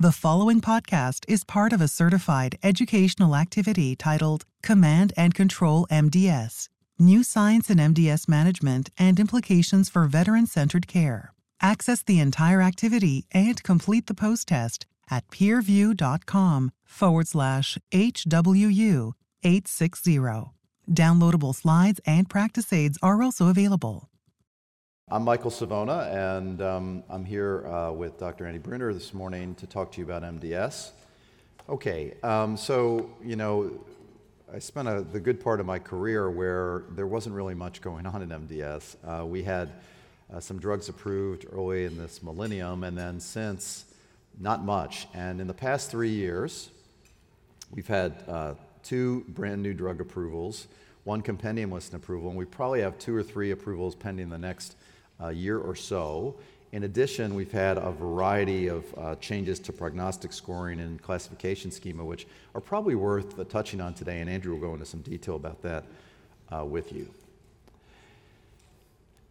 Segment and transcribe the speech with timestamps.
[0.00, 6.70] The following podcast is part of a certified educational activity titled Command and Control MDS
[6.98, 11.34] New Science in MDS Management and Implications for Veteran Centered Care.
[11.60, 19.12] Access the entire activity and complete the post test at peerview.com forward slash HWU
[19.42, 20.18] 860.
[20.90, 24.08] Downloadable slides and practice aids are also available.
[25.12, 28.46] I'm Michael Savona, and um, I'm here uh, with Dr.
[28.46, 30.92] Andy Brunner this morning to talk to you about MDS.
[31.68, 33.72] Okay, um, so, you know,
[34.54, 38.06] I spent a, the good part of my career where there wasn't really much going
[38.06, 38.94] on in MDS.
[39.04, 39.72] Uh, we had
[40.32, 43.86] uh, some drugs approved early in this millennium, and then since,
[44.38, 45.08] not much.
[45.12, 46.70] And in the past three years,
[47.72, 48.54] we've had uh,
[48.84, 50.68] two brand new drug approvals,
[51.02, 54.76] one compendium listing approval, and we probably have two or three approvals pending the next
[55.20, 56.36] a year or so.
[56.72, 62.04] In addition, we've had a variety of uh, changes to prognostic scoring and classification schema,
[62.04, 65.34] which are probably worth uh, touching on today, and Andrew will go into some detail
[65.34, 65.84] about that
[66.52, 67.08] uh, with you.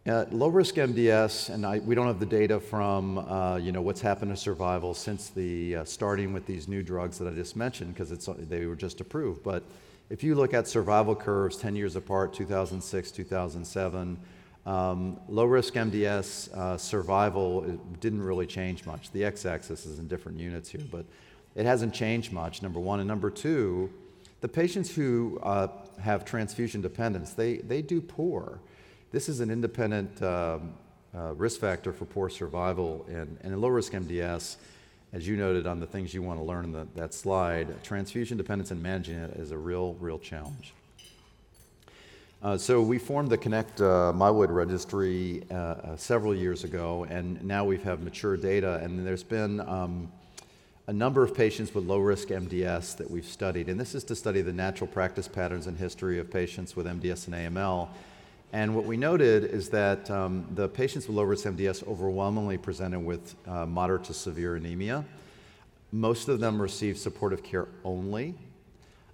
[0.06, 4.02] low risk MDS, and I, we don't have the data from uh, you know what's
[4.02, 7.94] happened to survival since the uh, starting with these new drugs that I just mentioned,
[7.94, 9.42] because they were just approved.
[9.42, 9.62] But
[10.10, 14.18] if you look at survival curves 10 years apart, 2006, 2007
[14.66, 17.62] um, low risk MDS uh, survival
[18.00, 19.10] didn't really change much.
[19.10, 21.06] The x axis is in different units here, but
[21.54, 23.00] it hasn't changed much, number one.
[23.00, 23.90] And number two,
[24.40, 25.68] the patients who uh,
[26.00, 28.60] have transfusion dependence, they, they do poor.
[29.12, 30.74] This is an independent um,
[31.14, 33.04] uh, risk factor for poor survival.
[33.08, 34.56] And, and in low risk MDS,
[35.12, 38.36] as you noted on the things you want to learn in the, that slide, transfusion
[38.36, 40.72] dependence and managing it is a real, real challenge.
[42.42, 47.42] Uh, so we formed the Connect uh, Myeloid Registry uh, uh, several years ago, and
[47.44, 50.10] now we have mature data, and there's been um,
[50.86, 54.40] a number of patients with low-risk MDS that we've studied, and this is to study
[54.40, 57.90] the natural practice patterns and history of patients with MDS and AML.
[58.54, 63.34] And what we noted is that um, the patients with low-risk MDS overwhelmingly presented with
[63.46, 65.04] uh, moderate to severe anemia.
[65.92, 68.34] Most of them received supportive care only.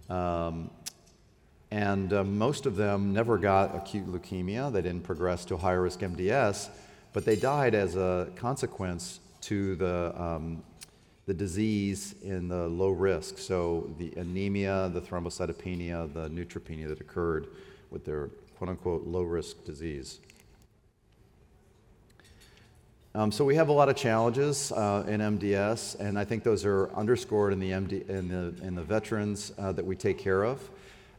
[0.08, 0.70] Um,
[1.76, 4.72] and uh, most of them never got acute leukemia.
[4.72, 6.70] They didn't progress to higher risk MDS,
[7.12, 10.62] but they died as a consequence to the, um,
[11.26, 13.36] the disease in the low risk.
[13.36, 17.48] So the anemia, the thrombocytopenia, the neutropenia that occurred
[17.90, 20.20] with their quote unquote low risk disease.
[23.14, 26.64] Um, so we have a lot of challenges uh, in MDS, and I think those
[26.64, 30.42] are underscored in the, MD, in the, in the veterans uh, that we take care
[30.42, 30.70] of.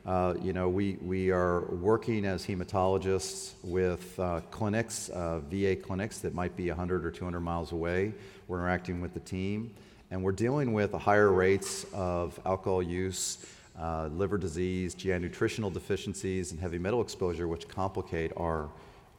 [0.07, 6.19] Uh, you know, we, we are working as hematologists with uh, clinics, uh, VA clinics
[6.19, 8.13] that might be 100 or 200 miles away.
[8.47, 9.69] We're interacting with the team,
[10.09, 13.45] and we're dealing with higher rates of alcohol use,
[13.77, 18.69] uh, liver disease, GI nutritional deficiencies, and heavy metal exposure, which complicate our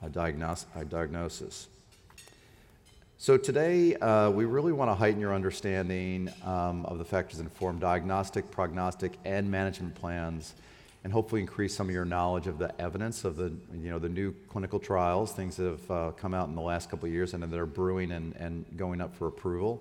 [0.02, 1.68] uh, diagnos- diagnosis.
[3.18, 7.44] So today, uh, we really want to heighten your understanding um, of the factors that
[7.44, 10.54] inform diagnostic, prognostic, and management plans
[11.04, 14.08] and hopefully increase some of your knowledge of the evidence of the, you know, the
[14.08, 17.34] new clinical trials, things that have uh, come out in the last couple of years
[17.34, 19.80] and that are brewing and, and going up for approval.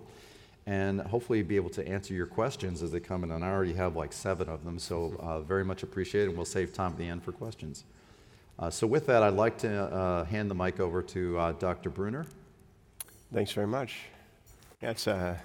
[0.67, 3.31] And hopefully be able to answer your questions as they come in.
[3.31, 6.45] And I already have like seven of them, so uh, very much appreciated, and we'll
[6.45, 7.85] save time at the end for questions.
[8.59, 11.89] Uh, so with that, I'd like to uh, hand the mic over to uh, Dr.
[11.89, 12.25] Brunner.
[13.33, 14.01] Thanks very much.
[14.81, 15.39] It's a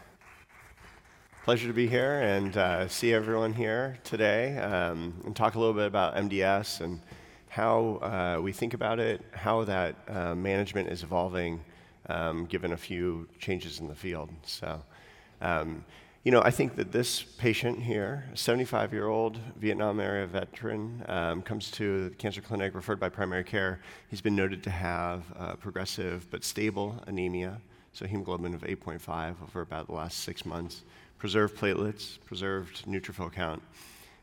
[1.44, 5.74] Pleasure to be here and uh, see everyone here today um, and talk a little
[5.74, 7.00] bit about MDS and
[7.48, 11.60] how uh, we think about it, how that uh, management is evolving
[12.08, 14.30] um, given a few changes in the field.
[14.44, 14.84] So,
[15.40, 15.84] um,
[16.22, 21.02] you know, I think that this patient here, a 75 year old Vietnam era veteran,
[21.08, 23.80] um, comes to the cancer clinic referred by primary care.
[24.08, 27.60] He's been noted to have uh, progressive but stable anemia,
[27.92, 30.82] so hemoglobin of 8.5 over about the last six months
[31.22, 33.62] preserved platelets, preserved neutrophil count.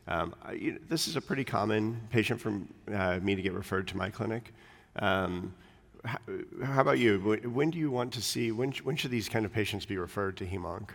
[0.06, 2.60] Um, I, you know, this is a pretty common patient for
[2.94, 4.52] uh, me to get referred to my clinic.
[4.96, 5.54] Um,
[6.04, 6.18] how,
[6.62, 7.18] how, about you?
[7.42, 10.36] When do you want to see, when, when should these kind of patients be referred
[10.36, 10.90] to HEMONC?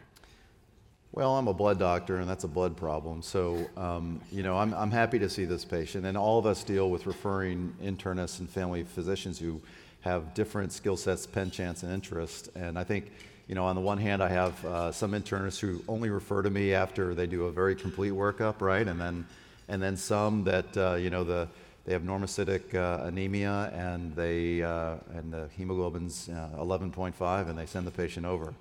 [1.11, 3.23] Well, I'm a blood doctor, and that's a blood problem.
[3.23, 6.05] So, um, you know, I'm, I'm happy to see this patient.
[6.05, 9.59] And all of us deal with referring internists and family physicians who
[10.01, 12.49] have different skill sets, pen chance, and interest.
[12.53, 13.11] And I think
[13.47, 16.49] you know, on the one hand, I have uh, some internists who only refer to
[16.49, 18.87] me after they do a very complete workup, right?
[18.87, 19.25] And then,
[19.67, 21.47] and then some that, uh, you know, the,
[21.85, 27.67] they have normocytic uh, anemia and they, uh, and the hemoglobin's 11.5 uh, and they
[27.67, 28.53] send the patient over.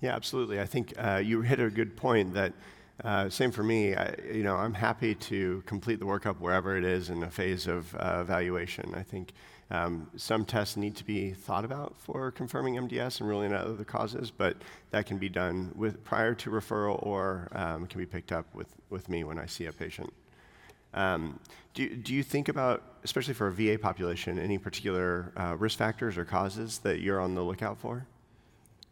[0.00, 0.60] Yeah, absolutely.
[0.60, 2.52] I think uh, you hit a good point that
[3.04, 3.94] uh, same for me.
[3.94, 7.66] I, you know, I'm happy to complete the workup wherever it is in a phase
[7.66, 8.94] of uh, evaluation.
[8.94, 9.32] I think
[9.70, 13.84] um, some tests need to be thought about for confirming MDS and ruling out other
[13.84, 14.56] causes, but
[14.90, 18.68] that can be done with prior to referral or um, can be picked up with,
[18.90, 20.12] with me when I see a patient.
[20.94, 21.38] Um,
[21.74, 26.16] do, do you think about, especially for a VA population, any particular uh, risk factors
[26.16, 28.06] or causes that you're on the lookout for?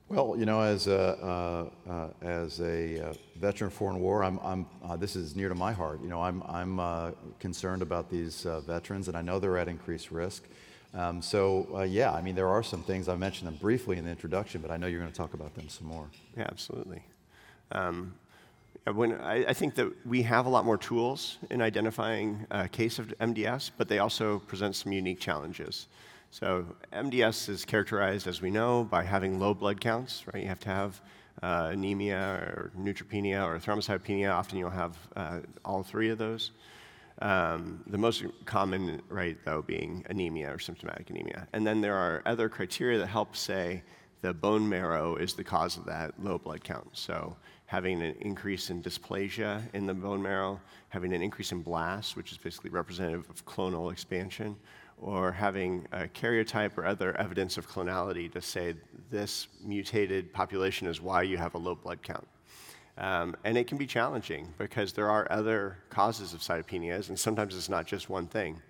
[0.08, 4.38] Well, you know, as a, uh, uh, as a uh, veteran of foreign war, I'm,
[4.38, 6.00] I'm, uh, this is near to my heart.
[6.00, 7.10] You know, I'm, I'm uh,
[7.40, 10.44] concerned about these uh, veterans, and I know they're at increased risk.
[10.94, 14.10] Um, so, yeah, I mean, there are some things, I mentioned them briefly in the
[14.10, 16.08] introduction, but I know you're going to talk about them some more.
[16.36, 17.02] Yeah, absolutely.
[17.72, 18.14] Um,
[18.84, 23.00] when I, I, think that we have a lot more tools in identifying a case
[23.00, 25.88] of MDS, but they also present some unique challenges.
[26.38, 30.42] So MDS is characterized, as we know, by having low blood counts, right?
[30.42, 31.00] You have to have
[31.42, 34.30] uh, anemia or neutropenia or thrombocytopenia.
[34.30, 36.50] Often you'll have uh, all three of those.
[37.22, 41.48] Um, the most common, right, though, being anemia or symptomatic anemia.
[41.54, 43.82] And then there are other criteria that help say
[44.20, 46.88] the bone marrow is the cause of that low blood count.
[46.92, 47.34] So
[47.64, 50.60] having an increase in dysplasia in the bone marrow,
[50.90, 54.54] having an increase in blasts, which is basically representative of clonal expansion,
[54.98, 58.74] or having a karyotype or other evidence of clonality to say
[59.10, 62.26] this mutated population is why you have a low blood count.
[62.98, 67.54] Um, and it can be challenging because there are other causes of cytopenias, and sometimes
[67.54, 68.60] it's not just one thing.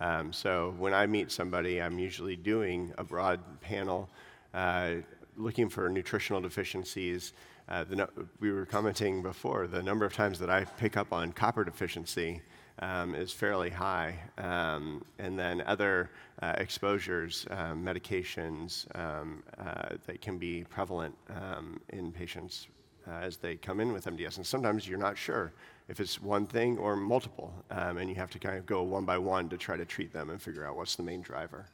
[0.00, 4.08] Um, so when I meet somebody, I'm usually doing a broad panel
[4.52, 4.94] uh,
[5.36, 7.32] looking for nutritional deficiencies.
[7.68, 8.08] Uh, no-
[8.40, 12.42] we were commenting before the number of times that I pick up on copper deficiency
[12.80, 14.18] um, is fairly high.
[14.38, 16.10] Um, and then other
[16.42, 22.68] uh, exposures, um, medications um, uh, that can be prevalent um, in patients
[23.06, 24.36] uh, as they come in with MDS.
[24.36, 25.52] And sometimes you're not sure
[25.88, 29.04] if it's one thing or multiple, um, and you have to kind of go one
[29.04, 31.66] by one to try to treat them and figure out what's the main driver.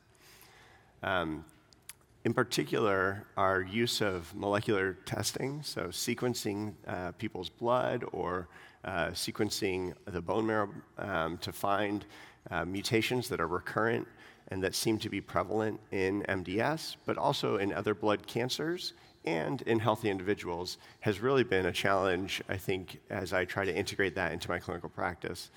[1.02, 8.48] in particular, our use of molecular testing, so sequencing uh, people's blood or
[8.84, 12.04] uh, sequencing the bone marrow um, to find
[12.50, 14.06] uh, mutations that are recurrent
[14.48, 18.92] and that seem to be prevalent in MDS, but also in other blood cancers
[19.24, 23.74] and in healthy individuals has really been a challenge, I think, as I try to
[23.74, 25.50] integrate that into my clinical practice.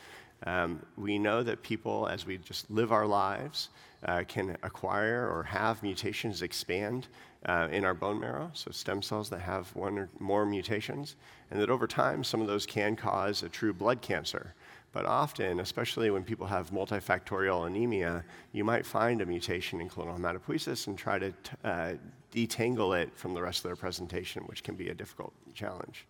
[0.45, 3.69] Um, we know that people, as we just live our lives,
[4.05, 7.07] uh, can acquire or have mutations expand
[7.45, 11.15] uh, in our bone marrow, so stem cells that have one or more mutations,
[11.51, 14.53] and that over time, some of those can cause a true blood cancer.
[14.91, 20.17] But often, especially when people have multifactorial anemia, you might find a mutation in clonal
[20.17, 21.93] hematopoiesis and try to t- uh,
[22.33, 26.07] detangle it from the rest of their presentation, which can be a difficult challenge.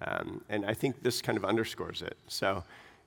[0.00, 2.16] Um, and I think this kind of underscores it.
[2.26, 2.64] So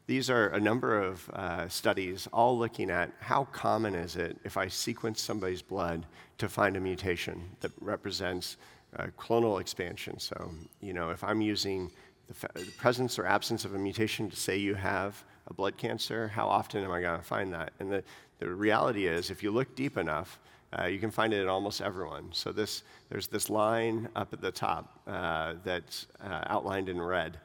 [0.09, 4.57] these are a number of uh, studies all looking at how common is it if
[4.57, 6.03] I sequence somebody's blood
[6.39, 8.57] to find a mutation that represents
[8.97, 10.17] uh, clonal expansion.
[10.17, 10.49] So,
[10.81, 11.91] you know, if I'm using
[12.27, 15.77] the, fa- the, presence or absence of a mutation to say you have a blood
[15.77, 17.73] cancer, how often am I going to find that?
[17.79, 18.03] And the,
[18.39, 20.39] the reality is, if you look deep enough,
[20.79, 22.29] uh, you can find it in almost everyone.
[22.31, 27.37] So this, there's this line up at the top uh, that's uh, outlined in red.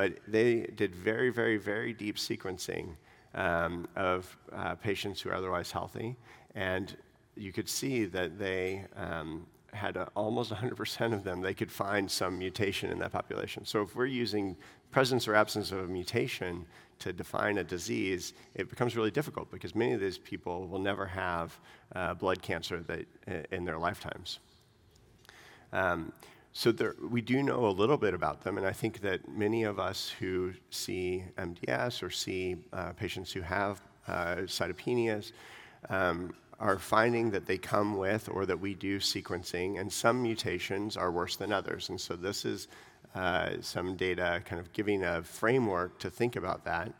[0.00, 2.96] But they did very, very, very deep sequencing
[3.34, 6.16] um, of uh, patients who are otherwise healthy.
[6.54, 6.96] And
[7.36, 12.10] you could see that they um, had a, almost 100% of them, they could find
[12.10, 13.66] some mutation in that population.
[13.66, 14.56] So if we're using
[14.90, 16.64] presence or absence of a mutation
[17.00, 21.04] to define a disease, it becomes really difficult because many of these people will never
[21.04, 21.60] have
[21.94, 23.04] uh, blood cancer that,
[23.52, 24.38] in their lifetimes.
[25.74, 26.14] Um,
[26.52, 29.62] so there, we do know a little bit about them, and I think that many
[29.62, 35.32] of us who see MDS or see uh, patients who have uh, cytopenias
[35.88, 40.96] um, are finding that they come with or that we do sequencing, and some mutations
[40.96, 41.88] are worse than others.
[41.88, 42.66] And so this is
[43.14, 46.92] uh, some data kind of giving a framework to think about that.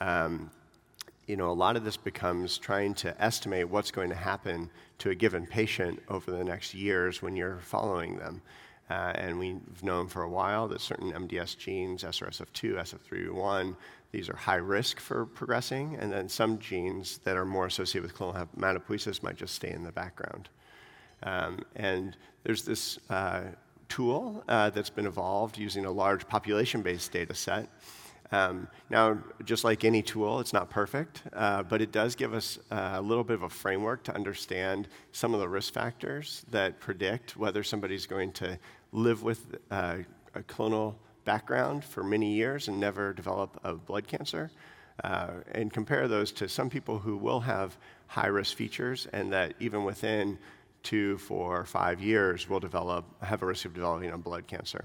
[0.00, 0.50] Um,
[1.26, 5.10] you know, a lot of this becomes trying to estimate what's going to happen to
[5.10, 8.42] a given patient over the next years when you're following them.
[8.90, 13.74] Uh, and we've known for a while that certain MDS genes, SRSF2, SF3B1,
[14.12, 18.16] these are high risk for progressing, and then some genes that are more associated with
[18.16, 20.48] clonal hematopoiesis might just stay in the background.
[21.22, 23.42] Um, and there's this uh,
[23.88, 27.68] tool uh, that's been evolved using a large population based data set.
[28.34, 32.58] Um, now, just like any tool, it's not perfect, uh, but it does give us
[32.72, 37.36] a little bit of a framework to understand some of the risk factors that predict
[37.36, 38.58] whether somebody's going to
[38.90, 39.98] live with uh,
[40.34, 44.50] a clonal background for many years and never develop a blood cancer,
[45.04, 47.76] uh, and compare those to some people who will have
[48.08, 50.36] high risk features and that even within
[50.82, 54.84] two, four, five years will develop, have a risk of developing a blood cancer.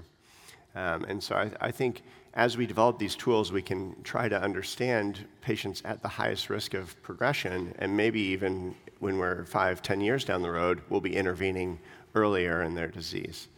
[0.74, 2.02] Um, and so I, I, think
[2.34, 6.74] as we develop these tools, we can try to understand patients at the highest risk
[6.74, 11.16] of progression, and maybe even when we're five, ten years down the road, we'll be
[11.16, 11.78] intervening
[12.14, 13.48] earlier in their disease.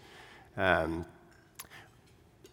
[0.56, 1.04] Um,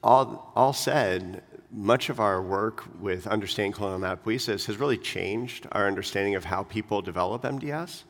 [0.03, 5.87] all, all said, much of our work with understanding clonal hematopoiesis has really changed our
[5.87, 8.03] understanding of how people develop MDS.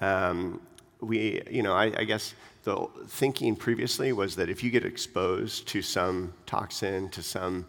[0.00, 0.60] Um,
[1.00, 2.34] we, you know, I, I, guess
[2.66, 7.64] the thinking previously was that if you get exposed to some toxin, to some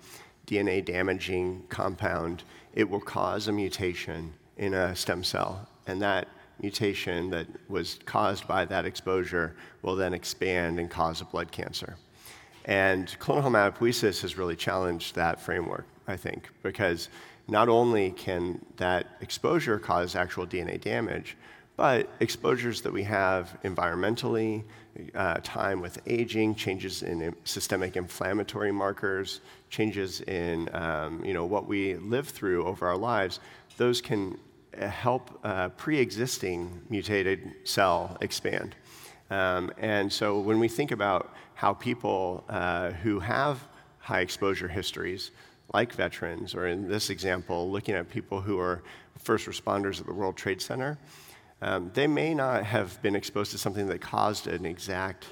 [0.48, 5.70] DNA damaging compound, it will cause a mutation in a stem cell.
[5.86, 6.28] And that
[6.60, 11.96] mutation that was caused by that exposure will then expand and cause a blood cancer.
[12.66, 17.10] And clonal hematopoiesis has really challenged that framework, I think, because
[17.48, 21.38] not only can that exposure cause actual DNA damage,
[21.78, 24.64] but exposures that we have environmentally,
[25.14, 31.68] uh, time with aging, changes in systemic inflammatory markers, changes in um, you know, what
[31.68, 33.40] we live through over our lives,
[33.78, 34.40] those can
[34.82, 38.76] uh, help uh, pre existing mutated cell expand.
[39.30, 43.68] Um, and so when we think about how people uh, who have
[44.00, 45.30] high exposure histories,
[45.74, 48.82] like veterans, or in this example, looking at people who are
[49.20, 50.98] first responders at the World Trade Center,
[51.62, 55.26] um, they may not have been exposed to something that caused an exact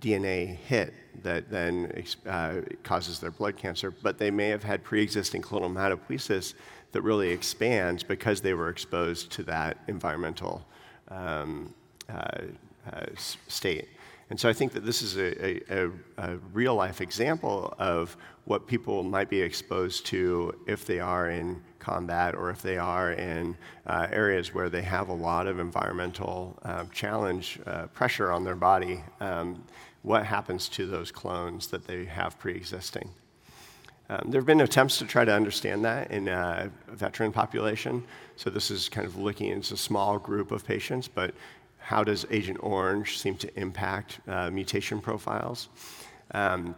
[0.00, 5.02] DNA hit that then uh, causes their blood cancer, but they may have had pre
[5.02, 6.54] existing clonal hematopoiesis
[6.92, 10.64] that really expands because they were exposed to that environmental
[11.08, 11.74] um,
[12.08, 12.42] uh,
[12.92, 13.88] uh, state.
[14.30, 18.16] And so I think that this is a, a, a, real life example of
[18.46, 23.12] what people might be exposed to if they are in combat or if they are
[23.12, 28.44] in uh, areas where they have a lot of environmental uh, challenge, uh, pressure on
[28.44, 29.02] their body.
[29.20, 29.62] Um,
[30.02, 33.10] what happens to those clones that they have pre existing?
[34.10, 38.04] Um, there have been attempts to try to understand that in a veteran population.
[38.36, 41.34] So this is kind of looking into a small group of patients, but
[41.84, 45.68] how does Agent Orange seem to impact uh, mutation profiles?
[46.32, 46.74] Um,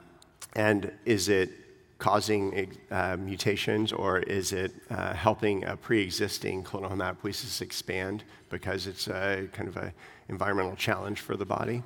[0.57, 1.51] and is it
[1.99, 9.07] causing uh, mutations or is it uh, helping a pre-existing clonal hematopoiesis expand because it's
[9.07, 9.93] a kind of an
[10.29, 11.85] environmental challenge for the body?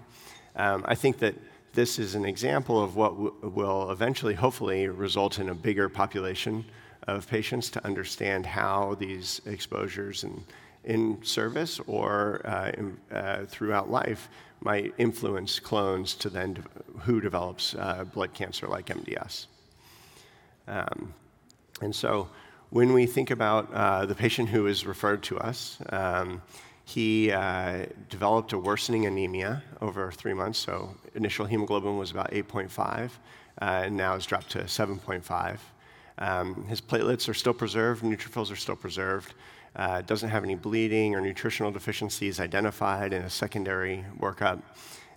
[0.56, 1.34] Um, I think that
[1.74, 6.64] this is an example of what w- will eventually, hopefully, result in a bigger population
[7.06, 10.42] of patients to understand how these exposures and
[10.84, 14.28] in service or uh, in, uh, throughout life
[14.60, 16.62] might influence clones to then de-
[17.00, 19.46] who develops uh, blood cancer like MDS.
[20.68, 21.14] Um,
[21.80, 22.28] and so
[22.70, 26.42] when we think about uh, the patient who is referred to us, um,
[26.84, 30.58] he uh, developed a worsening anemia over three months.
[30.58, 33.08] So initial hemoglobin was about 8.5, uh,
[33.60, 35.58] and now it's dropped to 7.5.
[36.18, 39.34] Um, his platelets are still preserved, neutrophils are still preserved
[39.76, 44.62] uh, doesn't have any bleeding or nutritional deficiencies identified in a secondary workup.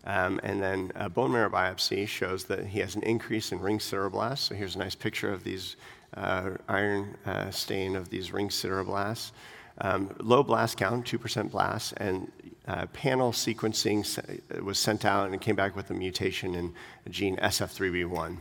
[0.05, 3.79] Um, and then a bone marrow biopsy shows that he has an increase in ring
[3.79, 4.39] sideroblasts.
[4.39, 5.77] So here's a nice picture of these
[6.15, 9.31] uh, iron uh, stain of these ring sideroblasts.
[9.79, 12.31] Um, low blast count, 2% blast, and
[12.67, 16.73] uh, panel sequencing was sent out and it came back with a mutation in
[17.09, 18.37] gene SF3B1.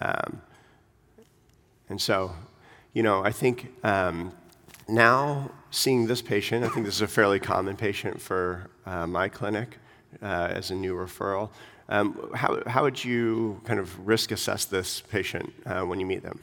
[0.00, 0.42] Um,
[1.88, 2.32] and so,
[2.92, 4.32] you know, I think um,
[4.88, 9.28] now, seeing this patient, I think this is a fairly common patient for uh, my
[9.28, 9.78] clinic
[10.20, 11.50] uh, as a new referral.
[11.88, 16.22] Um, how, how would you kind of risk assess this patient uh, when you meet
[16.22, 16.40] them?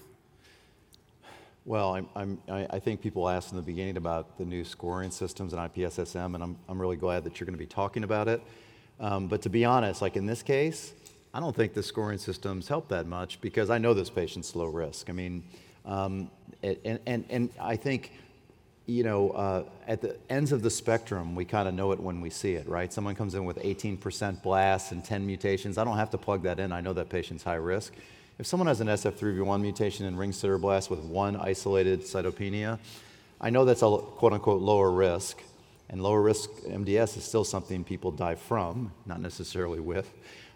[1.65, 5.53] Well, I'm, I'm, i think people asked in the beginning about the new scoring systems
[5.53, 8.41] and IPSSM, and I'm, I'm really glad that you're going to be talking about it.
[8.99, 10.93] Um, but to be honest, like in this case,
[11.33, 14.65] I don't think the scoring systems help that much because I know this patient's low
[14.65, 15.09] risk.
[15.09, 15.43] I mean,
[15.85, 16.31] um,
[16.63, 18.13] and, and, and I think
[18.89, 22.21] you know, uh, at the ends of the spectrum, we kind of know it when
[22.21, 22.91] we see it, right?
[22.91, 25.77] Someone comes in with 18% blasts and 10 mutations.
[25.77, 26.71] I don't have to plug that in.
[26.71, 27.93] I know that patient's high risk.
[28.39, 32.79] If someone has an SF3B1 mutation and ring sideroblast with one isolated cytopenia,
[33.39, 35.43] I know that's a quote unquote lower risk.
[35.91, 40.11] And lower risk MDS is still something people die from, not necessarily with.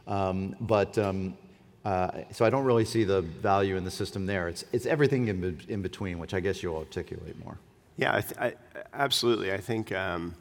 [0.07, 1.37] Um, but um,
[1.85, 4.47] uh, so I don't really see the value in the system there.
[4.47, 7.57] It's, it's everything in, in between, which I guess you'll articulate more.
[7.97, 8.53] Yeah, I th- I,
[8.93, 9.53] absolutely.
[9.53, 10.33] I think um,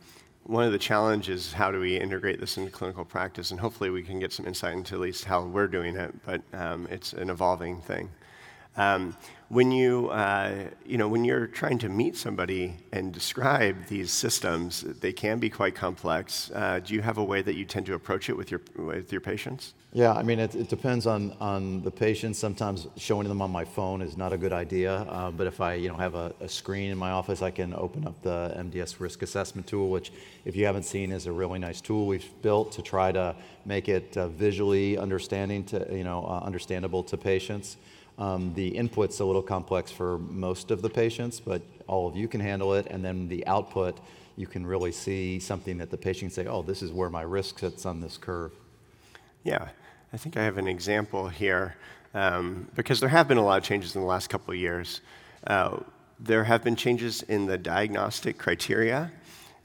[0.45, 3.91] one of the challenges is how do we integrate this into clinical practice, and hopefully
[3.91, 7.13] we can get some insight into at least how we're doing it, but um, it's
[7.13, 8.09] an evolving thing.
[8.77, 9.17] Um,
[9.53, 14.81] when you, uh, you know, when you're trying to meet somebody and describe these systems,
[14.81, 16.51] they can be quite complex.
[16.55, 19.13] Uh, do you have a way that you tend to approach it with your with
[19.13, 19.75] your patients?
[19.93, 22.35] Yeah, I mean, it, it depends on on the patient.
[22.37, 24.95] Sometimes showing them on my phone is not a good idea.
[24.95, 27.75] Uh, but if I, you know, have a, a, screen in my office, I can
[27.75, 30.13] open up the MDS risk assessment tool, which,
[30.47, 33.91] if you haven't seen, is a really nice tool we've built to try to make
[33.91, 37.77] it uh, visually understanding to, you know, uh, understandable to patients.
[38.19, 42.29] Um, the input's a little complex for most of the patients, but all of you
[42.29, 42.87] can handle it.
[42.91, 43.99] And then the output,
[44.37, 47.23] you can really see something that the patient can say, oh, this is where my
[47.23, 48.53] risk sits on this curve.
[49.45, 49.69] Yeah,
[50.13, 51.75] I think I have an example here
[52.15, 55.01] um, because there have been a lot of changes in the last couple of years.
[55.47, 55.79] Uh,
[56.21, 59.11] there have been changes in the diagnostic criteria.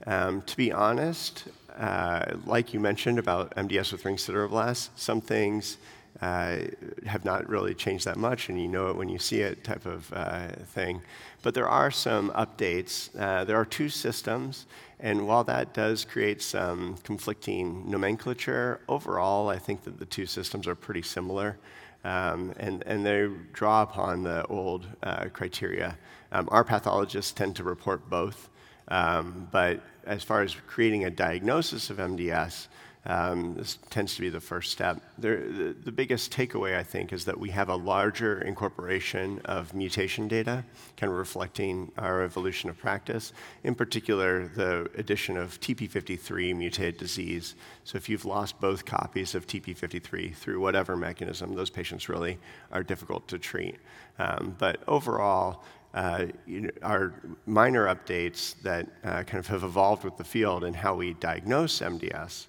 [0.05, 1.45] Um, to be honest,
[1.77, 5.77] uh, like you mentioned about MDS with ring sideroblasts, some things
[6.21, 6.57] uh,
[7.05, 9.85] have not really changed that much, and you know it when you see it type
[9.85, 11.01] of uh, thing.
[11.43, 13.09] But there are some updates.
[13.19, 14.65] Uh, there are two systems,
[14.99, 20.67] and while that does create some conflicting nomenclature, overall, I think that the two systems
[20.67, 21.57] are pretty similar.
[22.03, 25.97] Um, and, and they draw upon the old uh, criteria.
[26.31, 28.49] Um, our pathologists tend to report both,
[28.87, 32.67] um, but as far as creating a diagnosis of MDS,
[33.07, 35.01] um, this tends to be the first step.
[35.17, 39.73] There, the, the, biggest takeaway, I think, is that we have a larger incorporation of
[39.73, 40.65] mutation data,
[40.97, 43.31] kind of reflecting our evolution of practice.
[43.63, 47.55] In particular, the addition of TP53 mutated disease.
[47.85, 52.37] So, if you've lost both copies of TP53 through whatever mechanism, those patients really
[52.73, 53.77] are difficult to treat.
[54.19, 57.13] Um, but overall, uh, you know, are
[57.45, 61.79] minor updates that uh, kind of have evolved with the field and how we diagnose
[61.79, 62.47] MDS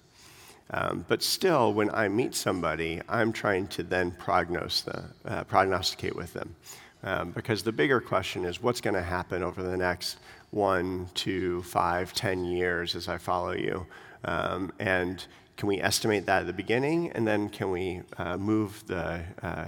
[0.71, 6.33] um, but still, when I meet somebody, I'm trying to then the, uh, prognosticate with
[6.33, 6.55] them.
[7.01, 10.17] Um, because the bigger question is what's going to happen over the next
[10.51, 13.85] one, two, five, ten years as I follow you?
[14.25, 17.11] Um, and can we estimate that at the beginning?
[17.11, 19.65] And then can we uh, move the, uh,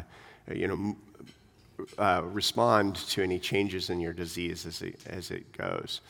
[0.54, 0.96] you know,
[1.98, 6.02] uh, respond to any changes in your disease as it, as it goes?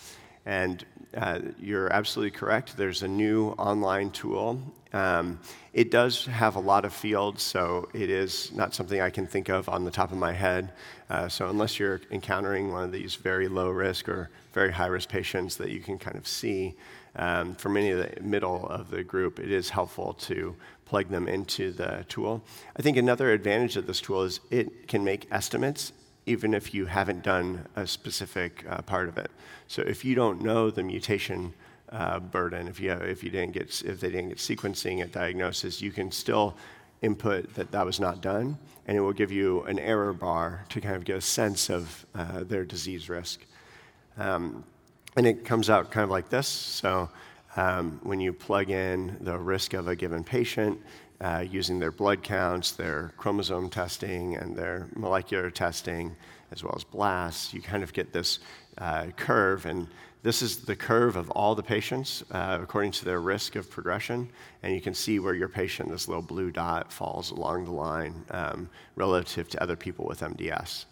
[0.46, 0.84] And
[1.16, 2.78] uh, you're absolutely correct.
[2.78, 4.60] There's a new online tool.
[4.94, 5.40] Um,
[5.74, 9.50] it does have a lot of fields, so it is not something I can think
[9.50, 10.74] of on the top of my head.
[11.10, 15.08] Uh, so, unless you're encountering one of these very low risk or very high risk
[15.08, 16.76] patients that you can kind of see,
[17.16, 21.28] um, for many of the middle of the group, it is helpful to plug them
[21.28, 22.44] into the tool.
[22.76, 25.94] I think another advantage of this tool is it can make estimates
[26.26, 29.32] even if you haven't done a specific uh, part of it.
[29.68, 31.54] So if you don't know the mutation
[31.90, 35.82] uh, burden, if you, if, you didn't get, if they didn't get sequencing at diagnosis,
[35.82, 36.56] you can still
[37.02, 40.80] input that that was not done, and it will give you an error bar to
[40.80, 43.42] kind of get a sense of uh, their disease risk.
[44.18, 44.64] Um,
[45.18, 46.48] and it comes out kind of like this.
[46.48, 47.10] So
[47.56, 50.80] um, when you plug in the risk of a given patient,
[51.22, 56.16] uh, using their blood counts, their chromosome testing, and their molecular testing,
[56.52, 58.40] as well as blasts, you kind of get this
[58.80, 59.66] uh, curve.
[59.66, 59.88] And
[60.24, 64.30] this is the curve of all the patients uh, according to their risk of progression.
[64.64, 68.26] And you can see where your patient, this little blue dot, falls along the line
[68.32, 70.86] um, relative to other people with MDS.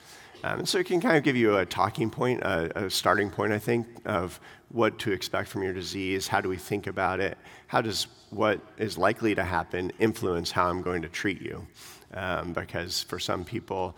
[0.44, 3.52] Um, so it can kind of give you a talking point, a, a, starting point,
[3.52, 6.28] I think, of what to expect from your disease.
[6.28, 7.38] How do we think about it?
[7.68, 11.68] How does what is likely to happen influence how I'm going to treat you?
[12.14, 13.96] Um, because for some people,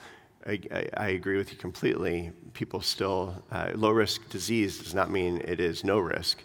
[0.48, 2.32] I, I, I, agree with you completely.
[2.54, 6.44] People still, uh, low risk disease does not mean it is no risk.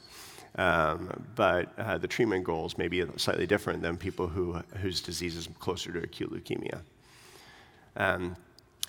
[0.57, 5.37] Um, but uh, the treatment goals may be slightly different than people who, whose disease
[5.37, 6.81] is closer to acute leukemia.
[7.97, 8.37] Um,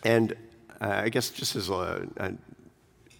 [0.03, 0.35] and
[0.81, 2.39] uh, I guess just as an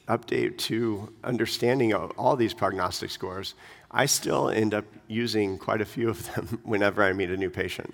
[0.08, 3.56] update to understanding all these prognostic scores,
[3.92, 7.50] I still end up using quite a few of them whenever I meet a new
[7.50, 7.94] patient.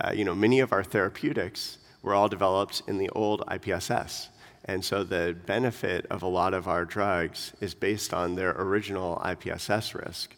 [0.00, 4.28] Uh, you know, many of our therapeutics were all developed in the old IPSS.
[4.64, 9.20] And so the benefit of a lot of our drugs is based on their original
[9.24, 10.36] IPSS risk.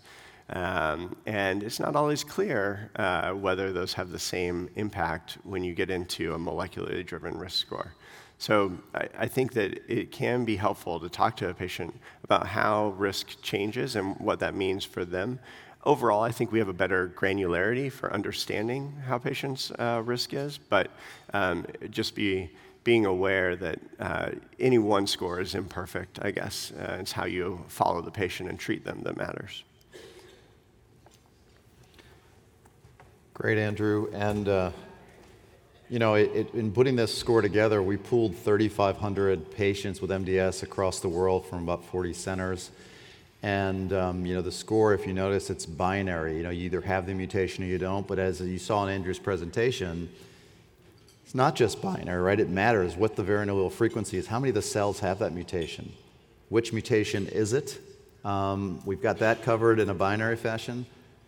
[0.51, 5.75] Um, and it's not always clear uh, whether those have the same impact when you
[5.75, 7.95] get into a molecularly driven risk score.
[8.43, 12.45] So I, I, think that it can be helpful to talk to a patient about
[12.45, 15.39] how risk changes and what that means for them.
[15.85, 20.59] Overall, I think we have a better granularity for understanding how patients' uh, risk is,
[20.59, 20.91] but
[21.33, 22.51] um, just be
[22.83, 26.73] being aware that uh, any one score is imperfect, I guess.
[26.73, 29.63] Uh, it's how you follow the patient and treat them that matters.
[33.35, 34.11] Great, Andrew.
[34.13, 34.73] And uh,
[35.93, 40.63] you know, it, it, in putting this score together, we pooled 3,500 patients with MDS
[40.63, 42.71] across the world from about 40 centers.
[43.43, 46.35] And um, you know, the score, if you notice, it's binary.
[46.39, 48.07] You know, you either have the mutation or you don't.
[48.07, 50.09] But as you saw in Andrew's presentation,
[51.27, 52.41] it's not just binary, right?
[52.41, 54.27] It matters what the variant allele frequency is.
[54.27, 55.93] How many of the cells have that mutation?
[56.49, 57.79] Which mutation is it?
[58.25, 60.87] Um, we've got that covered in a binary fashion,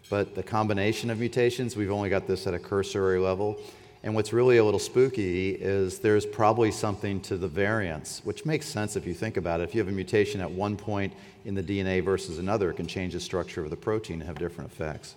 [0.09, 3.61] but the combination of mutations, we've only got this at a cursory level.
[4.05, 8.67] And what's really a little spooky is there's probably something to the variance, which makes
[8.67, 9.65] sense if you think about it.
[9.65, 11.15] If you have a mutation at one point
[11.47, 14.39] in the DNA versus another, it can change the structure of the protein and have
[14.39, 15.15] different effects.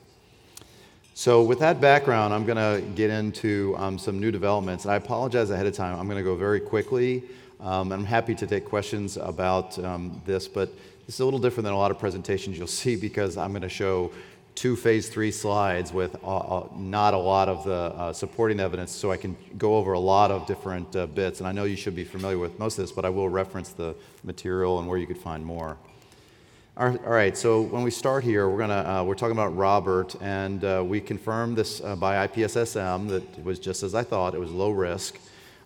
[1.16, 4.86] So, with that background, I'm going to get into um, some new developments.
[4.86, 6.00] And I apologize ahead of time.
[6.00, 7.24] I'm going to go very quickly.
[7.60, 10.74] Um, I'm happy to take questions about um, this, but
[11.06, 13.64] this is a little different than a lot of presentations you'll see because I'm going
[13.64, 14.14] to show
[14.58, 18.92] two phase three slides with uh, uh, not a lot of the uh, supporting evidence,
[18.92, 21.40] so I can go over a lot of different uh, bits.
[21.40, 23.70] And I know you should be familiar with most of this, but I will reference
[23.70, 23.94] the
[24.24, 25.78] material and where you could find more.
[26.76, 30.64] All right, so when we start here, we're, gonna, uh, we're talking about Robert, and
[30.64, 34.52] uh, we confirmed this by IPSSM that it was just as I thought, it was
[34.52, 35.20] low risk.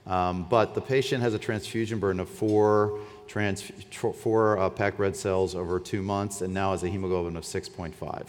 [0.06, 5.56] Um, but the patient has a transfusion burden of four, trans, four packed red cells
[5.56, 8.28] over two months, and now has a hemoglobin of 6.5.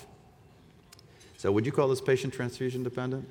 [1.42, 3.28] So, would you call this patient transfusion dependent?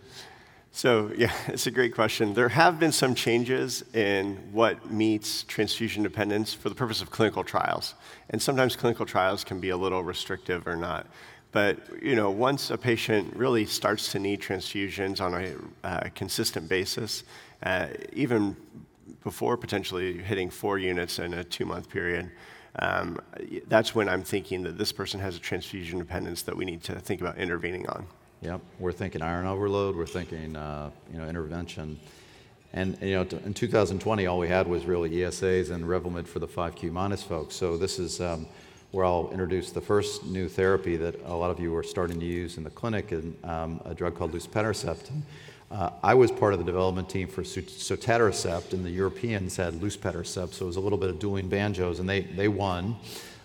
[0.73, 2.33] So, yeah, it's a great question.
[2.33, 7.45] There have been some changes in what meets transfusion dependence for the purpose of clinical
[7.45, 7.93] trials.
[8.29, 11.07] And sometimes clinical trials can be a little restrictive or not.
[11.53, 16.67] But, you know, once a patient really starts to need transfusions on a uh, consistent
[16.67, 17.23] basis,
[17.63, 18.57] uh, even
[19.23, 22.29] before potentially hitting four units in a two month period,
[22.79, 23.19] um,
[23.67, 26.99] that's when I'm thinking that this person has a transfusion dependence that we need to
[26.99, 28.07] think about intervening on.
[28.41, 31.99] Yep, we're thinking iron overload, we're thinking uh, you know intervention.
[32.73, 36.47] And you know, in 2020, all we had was really ESAs and Revlimid for the
[36.47, 37.53] 5Q minus folks.
[37.55, 38.47] So this is um,
[38.91, 42.25] where I'll introduce the first new therapy that a lot of you are starting to
[42.25, 45.11] use in the clinic, and um, a drug called luspatercept.
[45.71, 50.53] Uh, I was part of the development team for sotatercept, and the Europeans had luspatercept,
[50.53, 52.97] so it was a little bit of dueling banjos, and they, they won.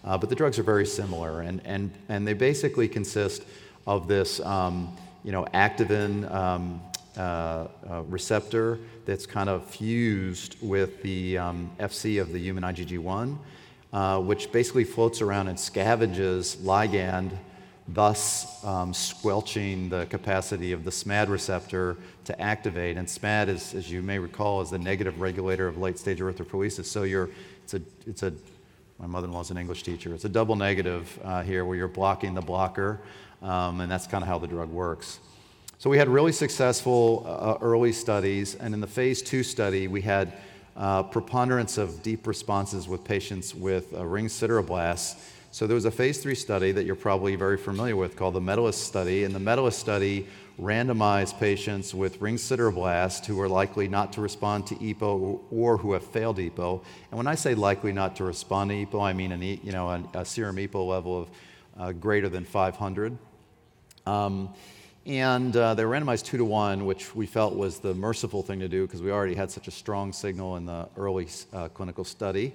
[0.04, 3.44] Uh, but the drugs are very similar, and, and, and they basically consist
[3.86, 6.80] of this um, you know, activin um,
[7.16, 13.38] uh, uh receptor that's kind of fused with the um, FC of the human IgG1,
[13.92, 17.30] uh, which basically floats around and scavenges ligand
[17.88, 22.96] thus um, squelching the capacity of the SMAD receptor to activate.
[22.96, 26.86] And SMAD, is, as you may recall, is the negative regulator of late stage erythropoiesis.
[26.86, 27.30] So you're,
[27.64, 28.32] it's a, it's a
[28.98, 30.14] my mother-in-law's an English teacher.
[30.14, 32.98] It's a double negative uh, here where you're blocking the blocker,
[33.42, 35.20] um, and that's kind of how the drug works.
[35.78, 40.00] So we had really successful uh, early studies, and in the phase two study, we
[40.00, 40.32] had
[40.76, 45.20] uh, preponderance of deep responses with patients with uh, ring sideroblasts
[45.56, 48.42] so there was a phase three study that you're probably very familiar with called the
[48.42, 49.24] Medalist study.
[49.24, 50.26] And the Medalist study
[50.60, 55.94] randomized patients with ring sideroblast who are likely not to respond to EPO or who
[55.94, 56.84] have failed EPO.
[57.10, 59.88] And when I say likely not to respond to EPO, I mean an, you know,
[59.88, 61.30] a, a serum EPO level of
[61.78, 63.16] uh, greater than 500.
[64.04, 64.50] Um,
[65.06, 68.68] and uh, they randomized two to one, which we felt was the merciful thing to
[68.68, 72.52] do because we already had such a strong signal in the early uh, clinical study.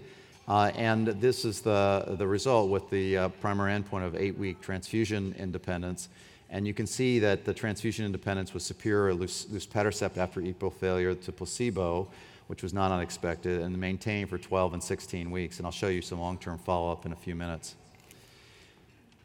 [0.52, 4.60] Uh, and this is the, the result with the uh, primary endpoint of eight week
[4.60, 6.10] transfusion independence.
[6.50, 11.32] And you can see that the transfusion independence was superior luspatercept after EPO failure to
[11.32, 12.10] placebo,
[12.48, 15.58] which was not unexpected, and maintained for 12 and 16 weeks.
[15.58, 17.76] And I'll show you some long term follow up in a few minutes.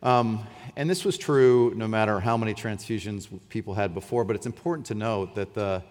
[0.05, 4.47] Um, and this was true no matter how many transfusions people had before, but it's
[4.47, 5.83] important to note that the,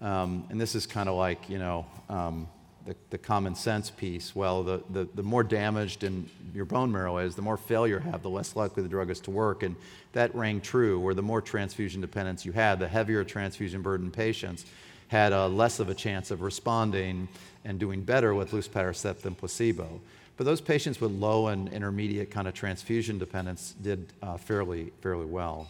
[0.00, 2.48] um, and this is kind of like, you know, um,
[2.88, 7.18] the, the common sense piece, well, the, the, the more damaged in your bone marrow
[7.18, 9.62] is, the more failure you have, the less likely the drug is to work.
[9.62, 9.76] And
[10.14, 14.64] that rang true, where the more transfusion dependence you had, the heavier transfusion burden patients
[15.08, 17.28] had a less of a chance of responding
[17.64, 20.00] and doing better with luspatercept than placebo.
[20.38, 25.26] But those patients with low and intermediate kind of transfusion dependence did uh, fairly, fairly
[25.26, 25.68] well.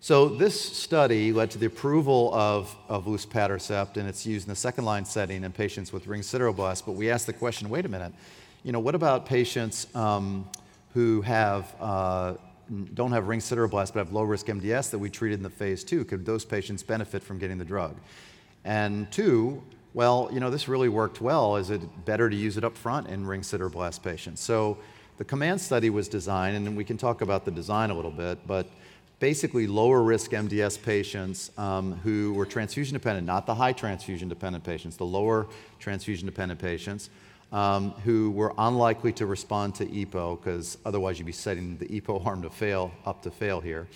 [0.00, 4.56] So this study led to the approval of, of luspatercept, and it's used in the
[4.56, 6.84] second line setting in patients with ring sideroblasts.
[6.84, 8.12] But we asked the question, wait a minute,
[8.62, 10.48] you know, what about patients um,
[10.92, 12.34] who have uh,
[12.94, 15.84] don't have ring sideroblasts but have low risk MDS that we treated in the phase
[15.84, 16.04] two?
[16.04, 17.96] Could those patients benefit from getting the drug?
[18.64, 19.62] And two,
[19.94, 21.56] well, you know, this really worked well.
[21.56, 24.40] Is it better to use it up front in ring sideroblast patients?
[24.40, 24.78] So
[25.16, 28.46] the command study was designed, and we can talk about the design a little bit,
[28.46, 28.66] but
[29.18, 34.64] basically lower risk MDS patients um, who were transfusion dependent, not the high transfusion dependent
[34.64, 35.46] patients, the lower
[35.78, 37.10] transfusion dependent patients.
[37.52, 42.26] Um, who were unlikely to respond to EPO because otherwise you'd be setting the EPO
[42.26, 43.86] arm to fail up to fail here.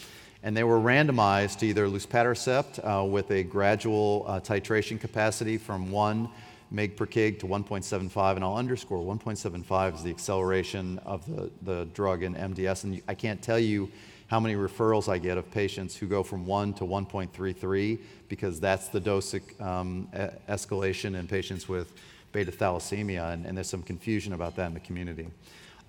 [0.44, 5.90] And they were randomized to either luspatercept uh, with a gradual uh, titration capacity from
[5.90, 6.28] 1
[6.72, 11.86] mg per kg to 1.75, and I'll underscore 1.75 is the acceleration of the, the
[11.92, 12.84] drug in MDS.
[12.84, 13.90] And I can't tell you
[14.30, 18.86] how many referrals I get of patients who go from 1 to 1.33 because that's
[18.86, 20.08] the dose um,
[20.48, 21.92] escalation in patients with
[22.30, 25.26] beta thalassemia, and, and, there's some confusion about that in the community.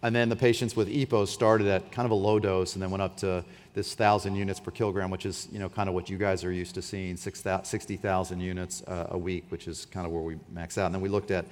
[0.01, 2.89] And then the patients with EPO started at kind of a low dose and then
[2.89, 6.09] went up to this 1,000 units per kilogram, which is you know kind of what
[6.09, 10.11] you guys are used to seeing, 60,000 units uh, a week, which is kind of
[10.11, 10.87] where we max out.
[10.87, 11.45] And then we looked at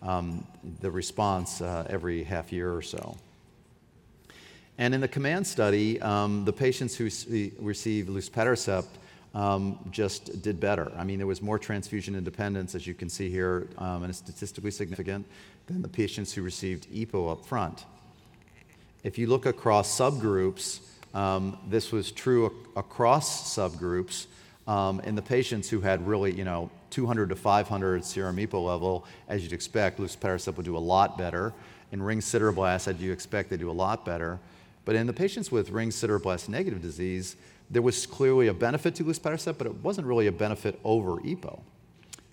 [0.00, 0.46] um,
[0.80, 3.16] the response uh, every half year or so.
[4.78, 7.04] And in the COMMAND study, um, the patients who
[7.58, 8.88] received luspatercept
[9.34, 10.92] um, just did better.
[10.96, 14.18] I mean, there was more transfusion independence, as you can see here, um, and it's
[14.18, 15.26] statistically significant
[15.66, 17.84] than the patients who received EPO up front.
[19.02, 20.80] If you look across subgroups,
[21.14, 24.26] um, this was true ac- across subgroups.
[24.66, 29.04] Um, in the patients who had really, you know, 200 to 500 serum EPO level,
[29.28, 31.52] as you'd expect, luspatercept would do a lot better.
[31.92, 34.38] In ring sideroblast, as you expect, they do a lot better.
[34.86, 37.36] But in the patients with ring sideroblast negative disease,
[37.68, 41.60] there was clearly a benefit to luspatercept, but it wasn't really a benefit over EPO.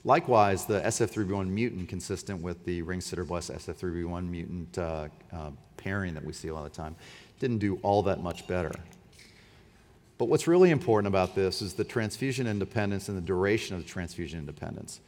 [0.06, 6.24] Likewise, the SF3B1 mutant, consistent with the ring sideroblast SF3B1 mutant uh, uh, pairing that
[6.24, 6.96] we see a lot of the time,
[7.39, 8.72] didn't do all that much better.
[10.20, 13.89] But what's really important about this is the transfusion independence and the duration of the
[13.89, 15.00] transfusion independence.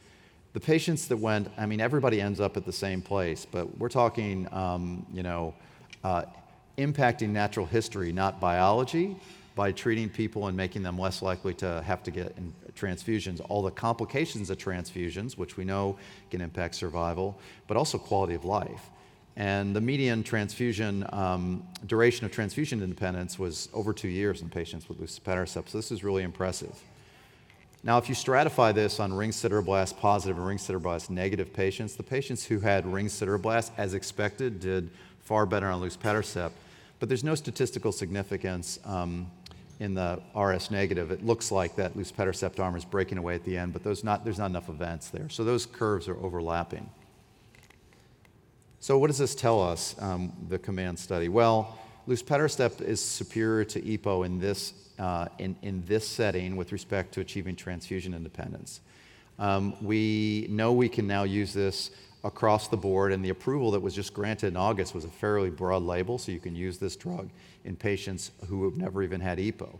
[0.52, 3.88] The patients that went, I mean, everybody ends up at the same place, but we're
[3.88, 5.54] talking, um, you know,
[6.02, 6.22] uh,
[6.78, 9.16] impacting natural history, not biology,
[9.54, 12.36] by treating people and making them less likely to have to get
[12.74, 13.40] transfusions.
[13.48, 15.96] All the complications of transfusions, which we know
[16.30, 18.90] can impact survival, but also quality of life.
[19.36, 24.88] And the median transfusion um, duration of transfusion independence was over two years in patients
[24.88, 25.70] with luspatercept.
[25.70, 26.74] So this is really impressive.
[27.82, 32.02] Now, if you stratify this on ring sideroblast positive and ring sideroblast negative patients, the
[32.02, 36.50] patients who had ring sideroblast, as expected, did far better on luspatercept.
[36.98, 39.30] But there's no statistical significance um,
[39.80, 41.10] in the RS negative.
[41.10, 44.38] It looks like that luspatercept arm is breaking away at the end, but not, there's
[44.38, 45.28] not enough events there.
[45.28, 46.88] So those curves are overlapping.
[48.80, 51.28] So what does this tell us, um, the COMMAND study?
[51.28, 51.78] Well,
[52.08, 57.20] luspatercept is superior to EPO in this, uh, in, in this setting with respect to
[57.20, 58.80] achieving transfusion independence.
[59.38, 61.90] Um, we know we can now use this
[62.26, 65.50] across the board, and the approval that was just granted in August was a fairly
[65.50, 67.30] broad label, so you can use this drug
[67.64, 69.78] in patients who have never even had EPO.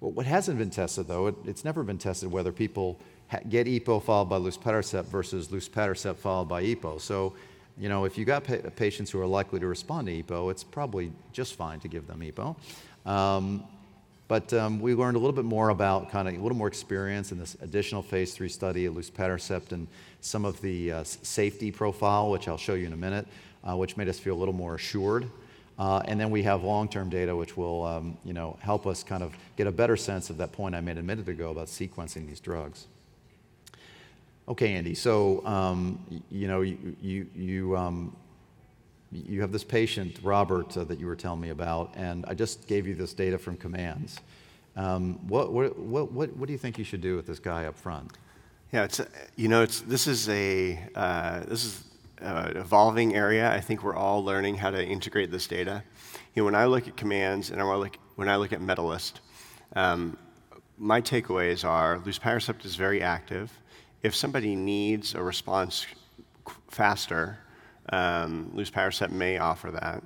[0.00, 3.66] Well, what hasn't been tested, though, it, it's never been tested whether people ha- get
[3.66, 7.00] EPO followed by luspatercept versus luspatercept followed by EPO.
[7.00, 7.34] So,
[7.78, 10.62] you know, if you got pa- patients who are likely to respond to EPO, it's
[10.62, 12.56] probably just fine to give them EPO.
[13.04, 13.64] Um,
[14.28, 17.32] but um, we learned a little bit more about kind of a little more experience
[17.32, 19.86] in this additional phase three study of luspatercept and
[20.20, 23.26] some of the uh, safety profile, which I'll show you in a minute,
[23.62, 25.28] uh, which made us feel a little more assured.
[25.78, 29.22] Uh, and then we have long-term data, which will, um, you know, help us kind
[29.22, 32.26] of get a better sense of that point I made a minute ago about sequencing
[32.28, 32.86] these drugs.
[34.46, 34.94] Okay, Andy.
[34.94, 35.98] So, um,
[36.30, 38.14] you know, you you you, um,
[39.12, 42.66] you have this patient, Robert, uh, that you were telling me about, and I just
[42.66, 44.18] gave you this data from commands.
[44.76, 47.78] Um, what, what, what, what, do you think you should do with this guy up
[47.78, 48.12] front?
[48.72, 49.00] Yeah, it's
[49.36, 51.84] you know it's this is a uh, this is
[52.18, 53.52] an evolving area.
[53.52, 55.84] I think we're all learning how to integrate this data.
[56.34, 59.20] You know, when I look at commands and I look, when I look at Medalist,
[59.76, 60.16] um,
[60.76, 63.52] my takeaways are luspatercept is very active.
[64.02, 65.86] If somebody needs a response
[66.68, 67.38] faster,
[67.90, 70.02] um, luspatercept may offer that.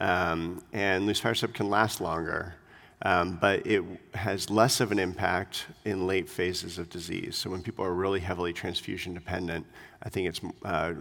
[0.00, 2.54] Um, and luspatercept can last longer
[3.02, 7.36] um, but it has less of an impact in late phases of disease.
[7.36, 9.66] So when people are really heavily transfusion dependent,
[10.02, 10.94] I think it's uh,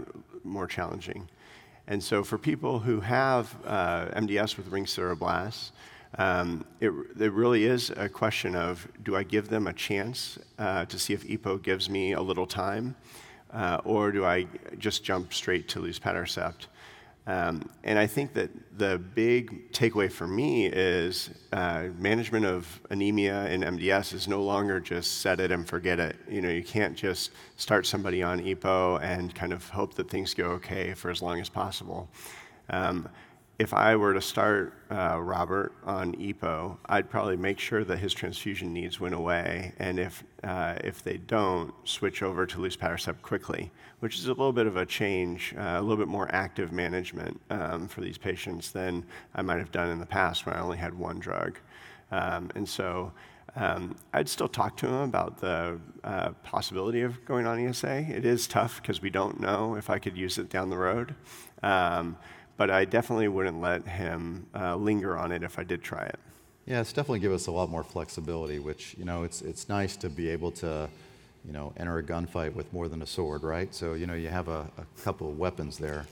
[0.43, 1.27] more challenging.
[1.87, 5.71] And so for people who have uh, MDS with ring sideroblasts,
[6.17, 10.85] um, it, it, really is a question of do I give them a chance uh,
[10.85, 12.95] to see if EPO gives me a little time,
[13.85, 16.67] or do I just jump straight to luspatercept?
[17.27, 23.47] Um, and I think that the big takeaway for me is uh, management of anemia
[23.49, 26.15] in MDS is no longer just set it and forget it.
[26.29, 30.33] You know, you can't just start somebody on EPO and kind of hope that things
[30.33, 32.09] go okay for as long as possible.
[32.69, 33.09] Um,
[33.59, 38.13] if I were to start uh, Robert on EPO, I'd probably make sure that his
[38.13, 43.71] transfusion needs went away, and if uh, if they don't, switch over to luspatercept quickly,
[43.99, 47.41] which is a little bit of a change, uh, a little bit more active management
[47.49, 50.77] um, for these patients than I might have done in the past when I only
[50.77, 51.57] had one drug,
[52.11, 53.11] um, and so.
[53.55, 58.05] Um, I'd still talk to him about the uh, possibility of going on ESA.
[58.07, 61.15] It is tough because we don't know if I could use it down the road.
[61.63, 62.17] Um,
[62.57, 66.19] but I definitely wouldn't let him uh, linger on it if I did try it.
[66.65, 69.95] Yeah, it's definitely give us a lot more flexibility, which, you know, it's, it's nice
[69.97, 70.89] to be able to,
[71.45, 73.73] you know, enter a gunfight with more than a sword, right?
[73.73, 76.05] So, you know, you have a, a couple of weapons there.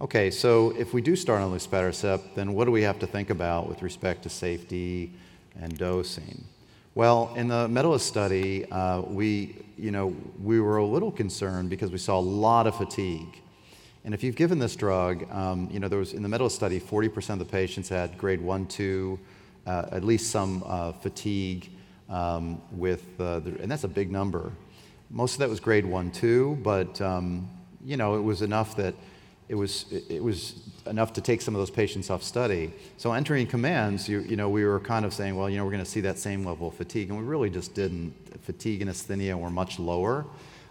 [0.00, 3.30] Okay, so if we do start on luspatercept, then what do we have to think
[3.30, 5.12] about with respect to safety
[5.60, 6.42] and dosing?
[6.94, 11.92] Well, in the Medalist study, uh, we, you know, we were a little concerned because
[11.92, 13.40] we saw a lot of fatigue.
[14.04, 16.80] And if you've given this drug, um, you know, there was in the Medalist study,
[16.80, 19.18] 40% of the patients had grade one, two,
[19.66, 21.70] uh, at least some uh, fatigue
[22.08, 24.52] um, with, uh, the, and that's a big number.
[25.10, 27.48] Most of that was grade one, two, but um,
[27.84, 28.94] you know, it was enough that
[29.48, 32.72] it was, it was enough to take some of those patients off study.
[32.96, 35.72] So entering COMMANDS, you, you know, we were kind of saying, well, you know, we're
[35.72, 38.14] going to see that same level of fatigue, and we really just didn't.
[38.42, 40.24] Fatigue and asthenia were much lower.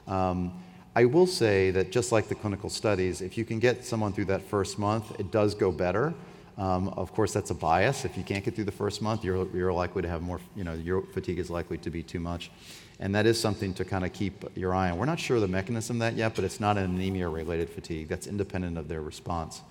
[0.07, 0.53] Um,
[0.95, 4.25] I will say that just like the clinical studies, if you can get someone through
[4.25, 6.13] that first month, it does go better.
[6.57, 8.03] Um, of course, that's a bias.
[8.03, 10.63] If you can't get through the first month, you're, you're likely to have more, you
[10.63, 12.51] know, your fatigue is likely to be too much.
[12.99, 14.97] And that is something to kind of keep your eye on.
[14.97, 18.09] We're not sure the mechanism of that yet, but it's not an anemia related fatigue.
[18.09, 19.61] That's independent of their response.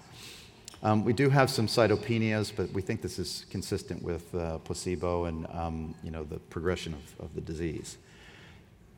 [0.83, 5.25] Um, we do have some cytopenias, but we think this is consistent with uh, placebo
[5.25, 7.99] and um, you know, the progression of, of the disease.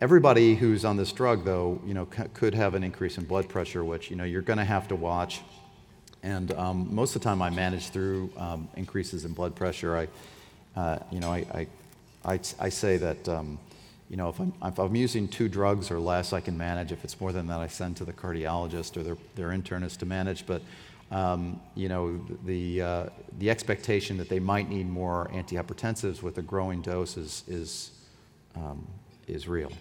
[0.00, 3.50] Everybody who's on this drug, though, you know, c- could have an increase in blood
[3.50, 5.42] pressure, which you know you're going to have to watch.
[6.22, 9.96] And um, most of the time, I manage through um, increases in blood pressure.
[9.96, 10.08] I,
[10.80, 11.66] uh, you know, I, I,
[12.24, 13.58] I, I say that, um,
[14.08, 16.92] you know, if I'm, if I'm using two drugs or less, I can manage.
[16.92, 20.06] If it's more than that, I send to the cardiologist or their, their internist to
[20.06, 20.46] manage.
[20.46, 20.62] But
[21.10, 23.06] um, you know, the, uh,
[23.38, 27.90] the expectation that they might need more antihypertensives with a growing dose is, is,
[28.56, 28.86] um,
[29.26, 29.72] is real.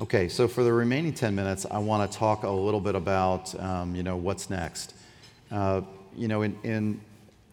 [0.00, 3.54] Okay, so for the remaining 10 minutes, I want to talk a little bit about,
[3.60, 4.92] um, you know, what's next.
[5.52, 5.82] Uh,
[6.16, 7.00] you know, in, in,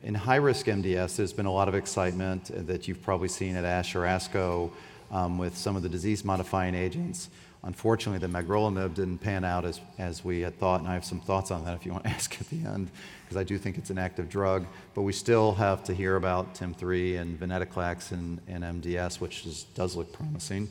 [0.01, 3.95] in high-risk MDS, there's been a lot of excitement that you've probably seen at ASH
[3.95, 4.71] or ASCO
[5.11, 7.29] um, with some of the disease-modifying agents.
[7.61, 11.19] Unfortunately, the magrolimab didn't pan out as, as we had thought, and I have some
[11.19, 12.89] thoughts on that if you want to ask at the end,
[13.23, 14.65] because I do think it's an active drug.
[14.95, 19.65] But we still have to hear about TIM-3 and venetoclax and, and MDS, which is,
[19.75, 20.69] does look promising.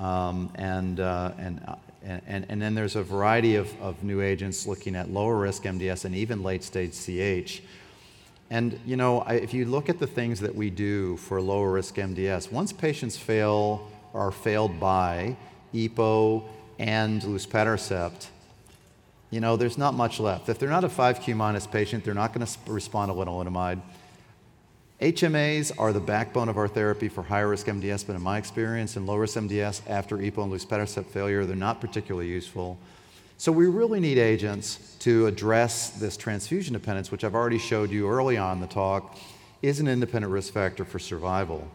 [0.00, 4.66] Um, and, uh, and, uh, and, and then there's a variety of, of new agents
[4.66, 7.62] looking at lower risk MDS and even late stage CH.
[8.48, 11.70] And you know, I, if you look at the things that we do for lower
[11.70, 15.36] risk MDS, once patients fail or are failed by
[15.74, 16.44] EPO
[16.78, 18.28] and luspatercept,
[19.30, 20.48] you know, there's not much left.
[20.48, 23.80] If they're not a 5Q minus patient, they're not going to respond to lenalidomide.
[25.00, 28.98] HMAs are the backbone of our therapy for high risk MDS, but in my experience,
[28.98, 32.78] in low risk MDS after EPO and luspatercept failure, they're not particularly useful.
[33.38, 38.10] So we really need agents to address this transfusion dependence, which I've already showed you
[38.10, 39.16] early on in the talk,
[39.62, 41.66] is an independent risk factor for survival.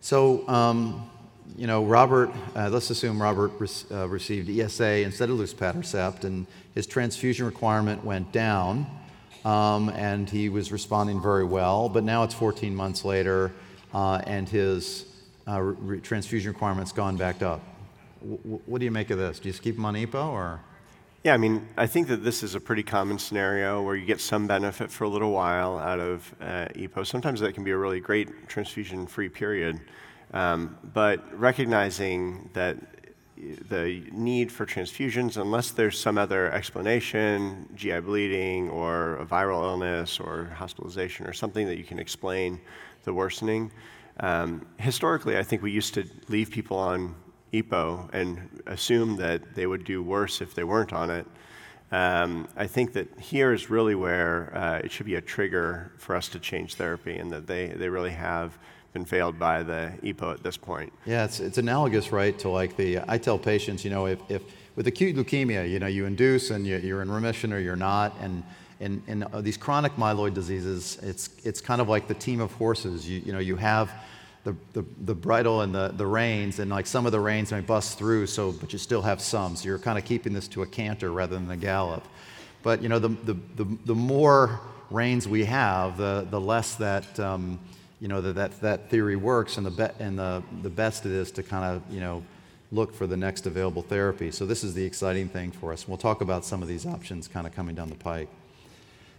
[0.00, 1.10] So, um,
[1.56, 6.46] you know, Robert, uh, let's assume Robert re- uh, received ESA instead of luspatercept, and
[6.76, 8.86] his transfusion requirement went down
[9.44, 11.88] um, and he was responding very well.
[11.88, 13.52] But now it's 14 months later,
[13.92, 15.06] uh, and his
[15.46, 17.60] uh, re- transfusion requirement's gone back up.
[18.20, 19.38] W- what do you make of this?
[19.38, 20.60] Do you just keep him on EPO or?
[21.22, 24.20] Yeah, I mean, I think that this is a pretty common scenario where you get
[24.20, 27.06] some benefit for a little while out of uh, EPO.
[27.06, 29.80] Sometimes that can be a really great transfusion free period.
[30.34, 32.76] Um, but recognizing that
[33.68, 40.18] the need for transfusions unless there's some other explanation, GI bleeding or a viral illness
[40.20, 42.60] or hospitalization or something that you can explain
[43.04, 43.70] the worsening.
[44.20, 47.14] Um, historically, I think we used to leave people on
[47.52, 51.26] EPO and assume that they would do worse if they weren't on it.
[51.92, 56.16] Um, I think that here is really where uh, it should be a trigger for
[56.16, 58.58] us to change therapy and that they, they really have
[58.94, 60.92] been failed by the EPO at this point.
[61.04, 64.42] Yeah, it's, it's analogous, right, to like the, I tell patients, you know, if, if
[64.76, 68.14] with acute leukemia, you know, you induce and you, you're in remission or you're not,
[68.20, 68.44] and
[68.78, 72.52] in, in uh, these chronic myeloid diseases, it's, it's kind of like the team of
[72.52, 73.08] horses.
[73.08, 73.90] You, you know, you have
[74.44, 77.60] the, the, the bridle and the, the reins, and like some of the reins may
[77.62, 79.56] bust through, so, but you still have some.
[79.56, 82.06] So you're kind of keeping this to a canter rather than a gallop.
[82.62, 87.18] But you know, the, the, the, the more reins we have, the, the less that,
[87.18, 87.58] um,
[88.04, 91.12] you know, that, that, that theory works and, the, be- and the, the best it
[91.12, 92.22] is to kind of, you know,
[92.70, 94.30] look for the next available therapy.
[94.30, 95.88] So this is the exciting thing for us.
[95.88, 98.28] We'll talk about some of these options kind of coming down the pike.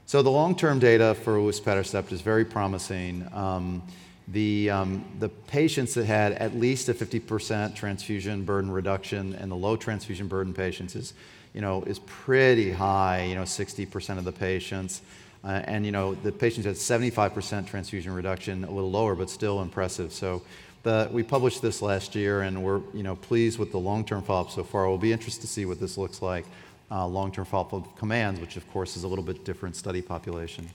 [0.05, 3.27] So the long-term data for luspatercept is very promising.
[3.33, 3.81] Um,
[4.27, 9.55] the, um, the patients that had at least a 50% transfusion burden reduction and the
[9.55, 11.15] low transfusion burden patients is,
[11.55, 15.01] you know, is pretty high, you know, 60% of the patients.
[15.45, 19.61] Uh, and, you know, the patients had 75% transfusion reduction, a little lower, but still
[19.61, 20.11] impressive.
[20.11, 20.41] So
[20.81, 24.49] the, we published this last year, and we're, you know, pleased with the long-term follow-up
[24.49, 24.87] so far.
[24.87, 26.45] We'll be interested to see what this looks like,
[26.89, 30.67] uh, long-term follow-up of COMMANDS, which, of course, is a little bit different study population.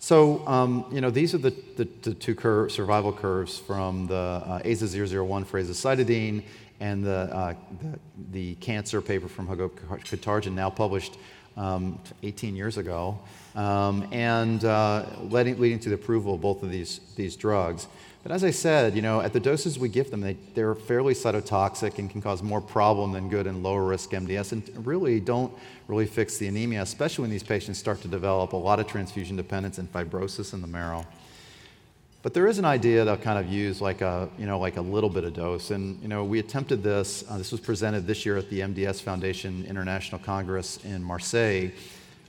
[0.00, 4.14] So, um, you know, these are the, the, the two cur- survival curves from the
[4.14, 6.42] uh, AZA001 for azacitidine
[6.80, 7.98] and the, uh, the,
[8.32, 9.70] the, cancer paper from Hagop
[10.02, 11.16] Kantarjian, now published
[11.56, 13.18] um, 18 years ago,
[13.54, 17.86] um, and uh, leading, leading to the approval of both of these, these drugs.
[18.24, 21.12] But as I said, you know, at the doses we give them, they, they're fairly
[21.12, 25.52] cytotoxic and can cause more problem than good in lower risk MDS and really don't
[25.88, 29.36] really fix the anemia, especially when these patients start to develop a lot of transfusion
[29.36, 31.06] dependence and fibrosis in the marrow.
[32.22, 34.80] But there is an idea to kind of use like a, you know, like a
[34.80, 35.70] little bit of dose.
[35.70, 37.22] And, you know, we attempted this.
[37.28, 41.72] Uh, this was presented this year at the MDS Foundation International Congress in Marseille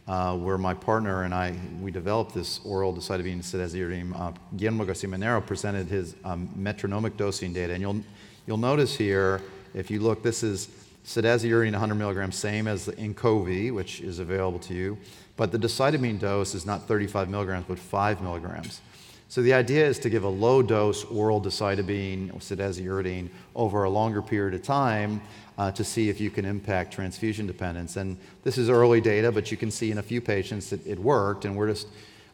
[0.07, 4.17] uh, where my partner and I, we developed this oral decitabine cedazuridine.
[4.19, 7.73] Uh, Guillermo Garcia Manero presented his um, metronomic dosing data.
[7.73, 8.01] And you'll,
[8.45, 9.41] you'll notice here,
[9.73, 10.69] if you look, this is
[11.05, 14.97] cedazuridine 100 milligrams, same as the Inqovi, which is available to you.
[15.37, 18.81] But the decitabine dose is not 35 milligrams, but 5 milligrams.
[19.27, 24.21] So the idea is to give a low dose oral decitabine or over a longer
[24.21, 25.21] period of time
[25.57, 27.95] uh, to see if you can impact transfusion dependence.
[27.95, 30.99] And this is early data, but you can see in a few patients that it
[30.99, 31.87] worked, and we're just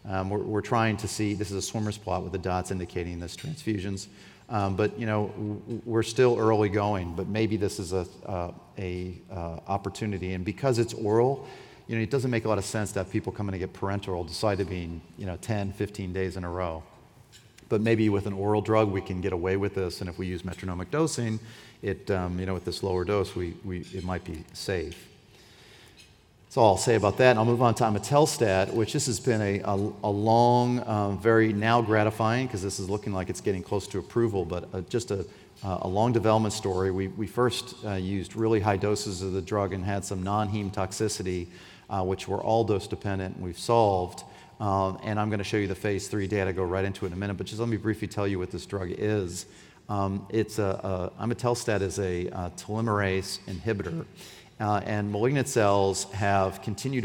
[0.04, 1.36] um, we're, we're, trying to see.
[1.36, 4.08] This is a swimmer's plot with the dots indicating this transfusions.
[4.50, 5.32] Um, but you know
[5.86, 8.06] we're still early going, but maybe this is a,
[8.78, 10.34] a uh, opportunity.
[10.34, 11.48] And because it's oral,
[11.92, 13.60] you know it doesn't make a lot of sense to have people come in and
[13.60, 16.84] get parenteral decitabine, you know, 10, 15 days in a row.
[17.68, 20.00] But maybe with an oral drug, we can get away with this.
[20.00, 21.38] And if we use metronomic dosing,
[21.82, 25.06] it, um, you know, with this lower dose, we, we, it might be safe.
[26.46, 27.32] That's all I'll say about that.
[27.32, 31.20] And I'll move on to imetelstat, which this has been a, a, a long, um,
[31.20, 34.80] very now gratifying, because this is looking like it's getting close to approval, but uh,
[34.88, 35.26] just a,
[35.64, 36.89] a long development story.
[36.92, 40.48] We, we first uh, used really high doses of the drug and had some non
[40.48, 41.48] heme toxicity,
[41.92, 44.24] uh, which were all dose dependent, and we've solved.
[44.60, 47.10] Um, and I'm going to show you the phase three data, go right into it
[47.10, 49.46] in a minute, but just let me briefly tell you what this drug is.
[49.89, 54.06] Um, it's a, a, imetelstat is a, a telomerase inhibitor.
[54.60, 57.04] Uh, and malignant cells have continued,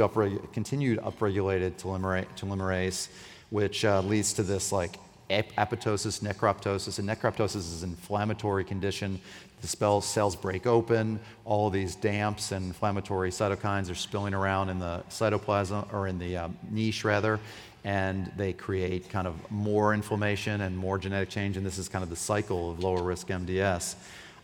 [0.52, 3.08] continued upregulated telomerase, telomerase
[3.50, 4.98] which uh, leads to this like
[5.30, 6.98] apoptosis, necroptosis.
[6.98, 9.20] And necroptosis is an inflammatory condition
[9.66, 15.02] the cells break open, all these damps and inflammatory cytokines are spilling around in the
[15.10, 17.40] cytoplasm, or in the um, niche rather,
[17.84, 22.02] and they create kind of more inflammation and more genetic change, and this is kind
[22.02, 23.94] of the cycle of lower risk MDS.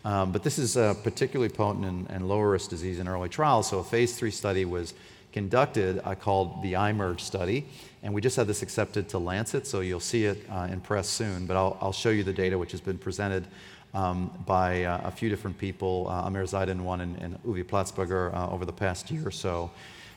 [0.04, 3.68] Um, but this is uh, particularly potent in, in, lower risk disease in early trials,
[3.68, 4.94] so a phase three study was
[5.32, 7.66] conducted uh, called the IMerge study,
[8.02, 11.08] and we just had this accepted to Lancet, so you'll see it uh, in press
[11.08, 13.46] soon, but I'll, I'll show you the data which has been presented
[13.94, 18.34] um, by uh, a few different people, uh, Amir Zeidan one and, and Uwe Platzbecker
[18.34, 19.70] uh, over the past year or so.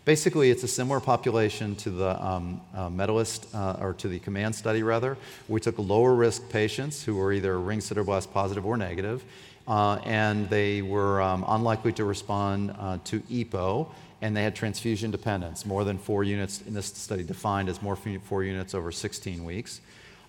[0.06, 4.54] Basically, it's a similar population to the um, uh, medalist, uh, or to the command
[4.54, 5.18] study rather.
[5.48, 9.24] We took lower risk patients who were either ring sideroblast positive or negative,
[9.68, 12.70] uh, and they were um, unlikely to respond
[13.06, 13.90] to EPO,
[14.22, 17.96] and they had transfusion dependence, more than four units in this study defined as more
[17.96, 19.82] than four units over 16 weeks.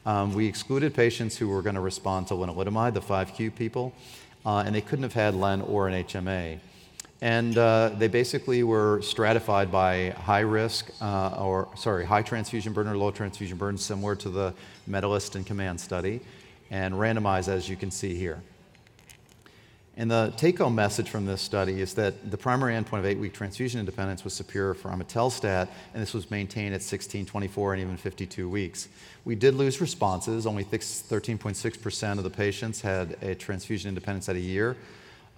[0.07, 3.93] Um, we excluded patients who were going to respond to lenalidomide, the 5Q people,
[4.47, 6.61] uh, and they couldn't have had len or an HMA.
[7.21, 12.93] And uh, they basically were stratified by high risk, uh, or sorry, high transfusion burden
[12.93, 14.55] or low transfusion burden, similar to the
[14.87, 16.21] medalist and command study,
[16.71, 18.41] and randomized as you can see here.
[19.99, 23.19] And the take home message from this study is that the primary endpoint of eight
[23.19, 27.83] week transfusion independence was superior for imetelstat, and this was maintained at 16, 24, and
[27.83, 28.89] even 52 weeks.
[29.25, 30.47] We did lose responses.
[30.47, 34.77] Only 13.6% of the patients had a transfusion independence at a year,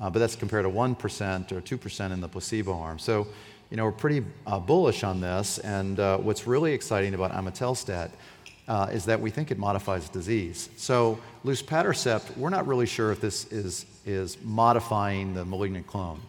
[0.00, 2.98] uh, but that's compared to 1% or 2% in the placebo arm.
[2.98, 3.28] So,
[3.70, 8.10] you know, we're pretty uh, bullish on this, and uh, what's really exciting about imetelstat
[8.68, 10.68] uh, is that we think it modifies disease.
[10.76, 16.20] So luspatercept, we're not really sure if this is, is modifying the malignant clone.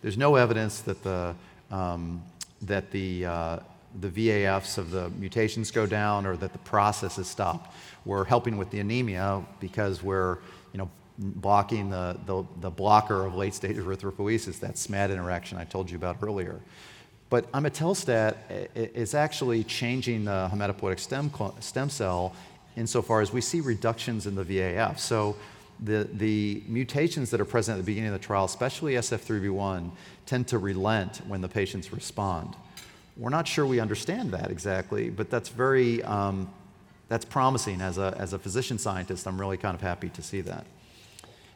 [0.00, 1.34] There's no evidence that the,
[1.72, 2.22] um,
[2.62, 3.58] that the, uh,
[4.00, 7.74] the VAFs of the mutations go down or that the process is stopped.
[8.04, 10.38] We're helping with the anemia because we're
[10.72, 15.64] you know, blocking the, the, the blocker of late stage erythropoiesis, that SMAD interaction I
[15.64, 16.60] told you about earlier.
[17.30, 18.36] But imetelstat
[18.74, 22.34] is actually changing the hematopoietic stem, stem cell
[22.76, 24.98] insofar as we see reductions in the VAF.
[24.98, 25.36] So
[25.80, 29.90] the, the mutations that are present at the beginning of the trial, especially SF3B1,
[30.26, 32.56] tend to relent when the patients respond.
[33.16, 36.48] We're not sure we understand that exactly, but that's very um,
[37.08, 39.26] that's promising as a, as a physician scientist.
[39.26, 40.66] I'm really kind of happy to see that.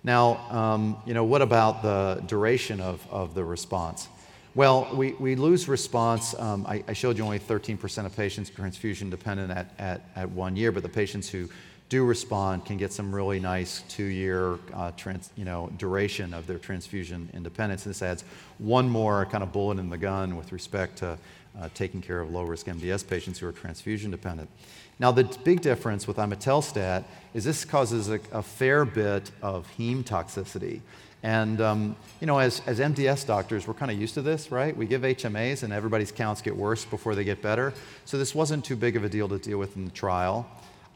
[0.03, 4.09] Now, um, you know, what about the duration of, of the response?
[4.55, 6.35] Well, we, we lose response.
[6.39, 10.57] Um, I, I, showed you only 13% of patients transfusion dependent at, at, at one
[10.57, 11.49] year, but the patients who
[11.89, 14.93] do respond can get some really nice two-year uh,
[15.37, 17.85] you know, duration of their transfusion independence.
[17.85, 18.25] This adds
[18.59, 21.17] one more kind of bullet in the gun with respect to
[21.59, 24.51] uh, taking care of low-risk MDS patients who are transfusion dependent.
[24.99, 30.05] Now, the big difference with imetelstat is this causes a, a fair bit of heme
[30.05, 30.83] toxicity.
[31.23, 34.77] And, um, you know, as, as MDS doctors, we're kind of used to this, right?
[34.77, 37.73] We give HMAs and everybody's counts get worse before they get better.
[38.05, 40.49] So this wasn't too big of a deal to deal with in the trial.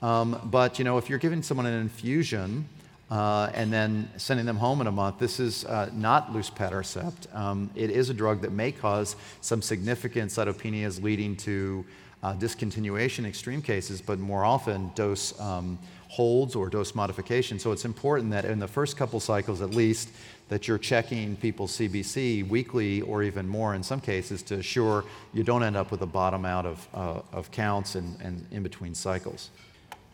[0.02, 2.68] Um, but, you know, if you're giving someone an infusion
[3.08, 7.32] uh, and then sending them home in a month, this is uh, not luspatercept.
[7.34, 11.84] Um, it is a drug that may cause some significant cytopenias leading to
[12.24, 15.78] uh, discontinuation in extreme cases, but more often dose um,
[16.16, 17.58] holds or dose modification.
[17.58, 20.08] So it's important that in the first couple cycles at least,
[20.48, 25.04] that you're checking people's CBC weekly or even more in some cases to assure
[25.34, 28.62] you don't end up with a bottom out of, uh, of counts and, and in
[28.62, 29.50] between cycles.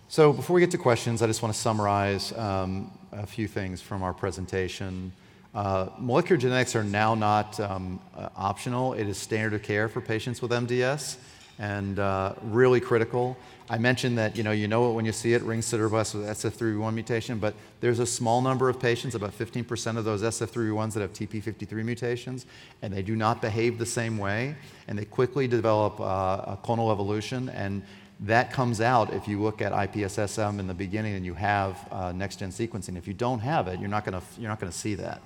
[0.08, 3.80] So before we get to questions, I just want to summarize um, a few things
[3.80, 5.12] from our presentation.
[5.54, 8.94] Uh, molecular genetics are now not um, uh, optional.
[8.94, 11.18] It is standard of care for patients with MDS
[11.60, 13.36] and uh, really critical.
[13.70, 16.26] I mentioned that you know, you know it when you see it, ring sideroblast with
[16.26, 21.00] SF3B1 mutation, but there's a small number of patients, about 15% of those SF3B1s that
[21.00, 22.46] have TP53 mutations,
[22.82, 24.54] and they do not behave the same way,
[24.88, 27.82] and they quickly develop uh, a clonal evolution, and
[28.20, 32.12] that comes out if you look at IPSSM in the beginning and you have uh,
[32.12, 32.96] next-gen sequencing.
[32.96, 35.20] If you don't have it, you're not going to see that.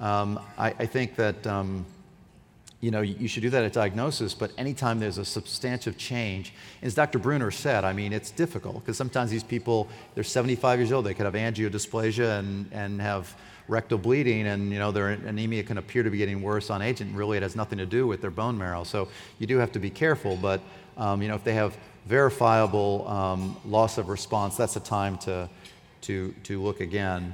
[0.00, 1.86] Um, I, I, think that um,
[2.84, 6.94] you know, you should do that at diagnosis, but anytime there's a substantive change, as
[6.94, 7.18] Dr.
[7.18, 11.14] Brunner said, I mean, it's difficult because sometimes these people, they're 75 years old, they
[11.14, 13.34] could have angiodysplasia and, and have
[13.68, 17.00] rectal bleeding, and, you know, their anemia can appear to be getting worse on age,
[17.00, 18.84] and really it has nothing to do with their bone marrow.
[18.84, 19.08] So
[19.38, 20.60] you do have to be careful, but,
[20.98, 21.74] um, you know, if they have
[22.04, 25.48] verifiable um, loss of response, that's a time to,
[26.02, 27.32] to, to look again.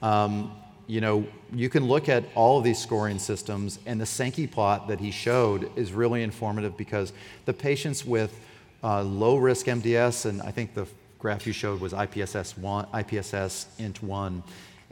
[0.00, 0.52] Um,
[0.92, 4.88] you know, you can look at all of these scoring systems, and the Sankey plot
[4.88, 7.14] that he showed is really informative because
[7.46, 8.38] the patients with
[8.84, 10.86] uh, low risk MDS, and I think the
[11.18, 14.42] graph you showed was IPSS one, IPSS int one.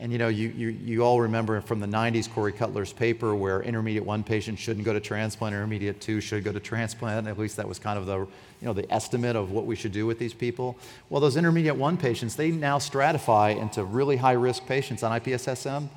[0.01, 3.63] And you know, you, you, you all remember from the 90s Corey Cutler's paper where
[3.63, 7.29] intermediate one patients shouldn't go to transplant, intermediate two should go to transplant.
[7.29, 8.29] At least that was kind of the, you
[8.63, 10.79] know, the estimate of what we should do with these people.
[11.11, 15.91] Well, those intermediate one patients, they now stratify into really high risk patients on IPSSM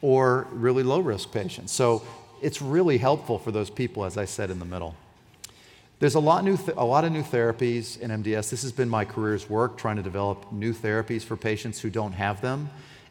[0.00, 1.70] or really low risk patients.
[1.70, 2.02] So
[2.40, 4.96] it's really helpful for those people, as I said in the middle.
[5.98, 8.48] There's a lot, new th- a lot of new therapies in MDS.
[8.48, 12.12] This has been my career's work, trying to develop new therapies for patients who don't
[12.12, 12.70] have them.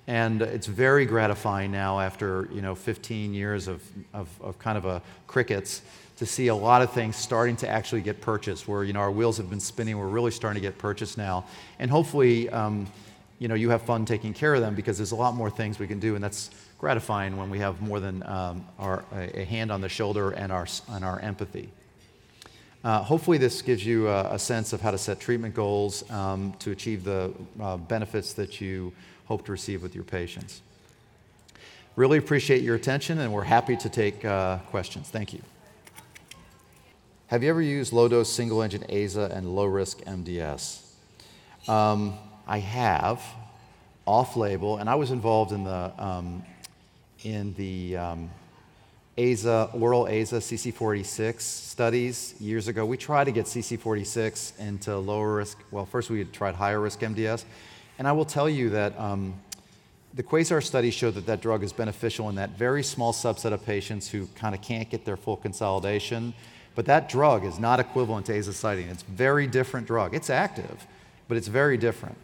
[0.09, 4.85] And it's very gratifying now after you know 15 years of, of, of, kind of
[4.85, 5.83] a crickets
[6.17, 9.11] to see a lot of things starting to actually get purchased where you know our
[9.11, 9.99] wheels have been spinning.
[9.99, 11.45] We're really starting to get purchased now.
[11.77, 12.87] And hopefully um,
[13.37, 15.77] you know you have fun taking care of them because there's a lot more things
[15.77, 16.15] we can do.
[16.15, 16.49] And that's
[16.79, 20.65] gratifying when we have more than um, our, a, hand on the shoulder and our,
[20.89, 21.69] and our empathy.
[22.83, 26.53] Uh, hopefully this gives you a, a, sense of how to set treatment goals um,
[26.59, 28.93] to achieve the uh, benefits that you
[29.29, 30.63] hope to receive with your patients.
[31.95, 35.07] Really appreciate your attention, and we're happy to take uh, questions.
[35.09, 35.41] Thank you.
[37.27, 40.81] Have you ever used low dose single engine AZA and low risk MDS?
[41.67, 42.17] Um,
[42.47, 43.21] I have,
[44.07, 46.43] off label, and I was involved in the, um,
[47.23, 48.31] in the um,
[49.15, 52.83] oral AZA CC46 studies years ago.
[52.83, 57.45] We tried to get CC46 into lower risk, well, first we tried higher risk MDS,
[57.99, 59.33] and I will tell you that um,
[60.13, 63.63] the QUAZAR study showed that that drug is beneficial in that very small subset of
[63.65, 66.33] patients who kind of can't get their full consolidation.
[66.75, 68.89] But that drug is not equivalent to azacitidine.
[68.89, 70.15] It's a very different drug.
[70.15, 70.87] It's active,
[71.27, 72.15] but it's very different.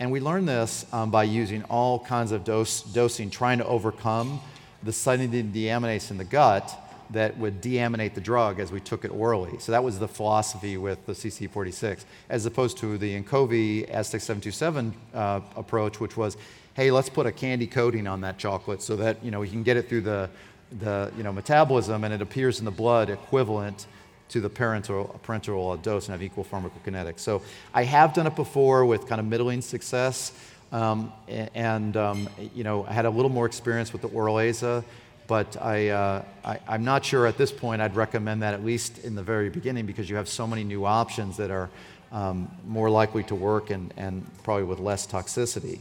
[0.00, 4.40] And we learned this um, by using all kinds of dose, dosing, trying to overcome
[4.82, 6.76] the cytidine deaminase in the gut
[7.12, 9.58] that would deaminate the drug as we took it orally.
[9.58, 15.40] So that was the philosophy with the CC46, as opposed to the Inqovi ASTX727 uh,
[15.56, 16.36] approach, which was,
[16.74, 19.62] hey, let's put a candy coating on that chocolate so that you know we can
[19.62, 20.30] get it through the,
[20.78, 23.86] the you know, metabolism and it appears in the blood equivalent
[24.28, 27.18] to the parenteral, parenteral dose and have equal pharmacokinetics.
[27.18, 27.42] So
[27.74, 30.32] I have done it before with kind of middling success.
[30.72, 34.84] Um, and um, you know, I had a little more experience with the oral AZA,
[35.30, 39.04] but I, uh, I, am not sure at this point I'd recommend that at least
[39.04, 41.70] in the very beginning because you have so many new options that are
[42.10, 45.78] um, more likely to work and, and probably with less toxicity.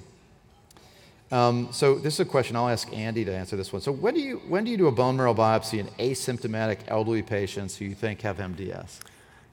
[1.32, 3.82] Um, so this is a question I'll ask Andy to answer this one.
[3.82, 7.24] So when do you when do you do a bone marrow biopsy in asymptomatic elderly
[7.24, 9.00] patients who you think have MDS?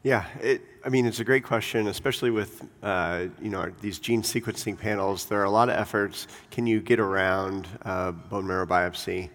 [0.03, 4.21] Yeah, it, I mean it's a great question, especially with uh, you know these gene
[4.21, 5.25] sequencing panels.
[5.25, 6.27] There are a lot of efforts.
[6.51, 9.31] Can you get around uh, bone marrow biopsy?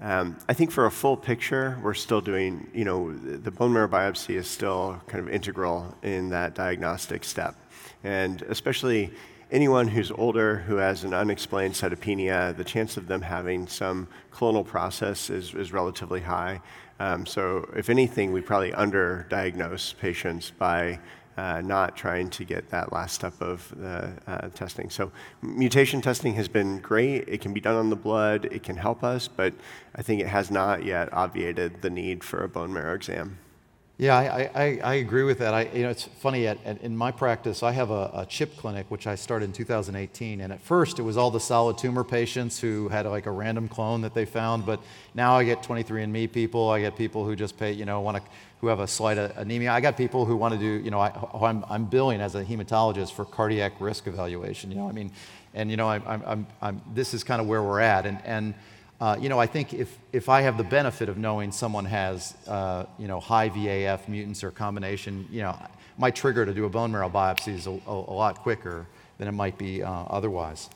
[0.00, 2.68] Um, I think for a full picture, we're still doing.
[2.72, 7.56] You know, the bone marrow biopsy is still kind of integral in that diagnostic step,
[8.04, 9.10] and especially
[9.50, 14.64] anyone who's older who has an unexplained cytopenia, the chance of them having some clonal
[14.64, 16.60] process is, is relatively high.
[17.00, 20.98] Um, so, if anything, we probably underdiagnose patients by
[21.38, 24.90] uh, not trying to get that last step of the uh, testing.
[24.90, 27.28] So, mutation testing has been great.
[27.28, 29.54] It can be done on the blood, it can help us, but
[29.94, 33.38] I think it has not yet obviated the need for a bone marrow exam.
[34.00, 35.54] Yeah, I, I, I, agree with that.
[35.54, 38.56] I, you know, it's funny, at, at, in my practice, I have a, a, chip
[38.56, 40.40] clinic, which I started in 2018.
[40.40, 43.66] And at first, it was all the solid tumor patients who had like a random
[43.66, 44.64] clone that they found.
[44.64, 44.80] But
[45.14, 46.70] now I get 23andMe people.
[46.70, 48.22] I get people who just pay, you know, want to,
[48.60, 49.72] who have a slight anemia.
[49.72, 52.44] I got people who want to do, you know, I, I'm, I'm billing as a
[52.44, 54.70] hematologist for cardiac risk evaluation.
[54.70, 55.10] You know, I mean,
[55.54, 58.06] and, you know, I'm, I'm, I'm, this is kind of where we're at.
[58.06, 58.54] And, and
[59.00, 62.34] uh, you know, I think if, if I have the benefit of knowing someone has,
[62.48, 65.56] uh, you know, high VAF mutants or combination, you know,
[65.96, 68.86] my trigger to do a bone marrow biopsy is a, a, a lot quicker
[69.18, 70.68] than it might be uh, otherwise.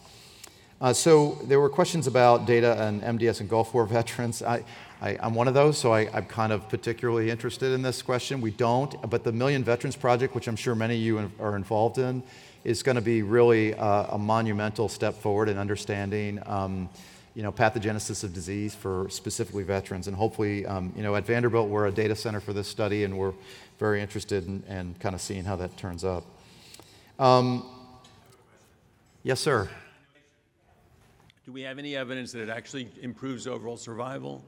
[0.80, 4.42] Uh, so there were questions about data and MDS and Gulf War veterans.
[4.42, 4.64] I,
[5.00, 8.40] I, am one of those, so I, am kind of particularly interested in this question.
[8.40, 11.98] We don't, but the Million Veterans Project, which I'm sure many of you are involved
[11.98, 12.22] in,
[12.62, 16.88] is going to be really uh, a monumental step forward in understanding um,
[17.34, 20.06] you know, pathogenesis of disease for specifically veterans.
[20.06, 23.16] And hopefully, um, you know, at Vanderbilt, we're a data center for this study, and
[23.16, 23.32] we're
[23.78, 26.24] very interested in, in kind of seeing how that turns up.
[27.18, 27.64] Um,
[29.22, 29.70] yes, sir.
[31.46, 34.44] Do we have any evidence that it actually improves overall survival?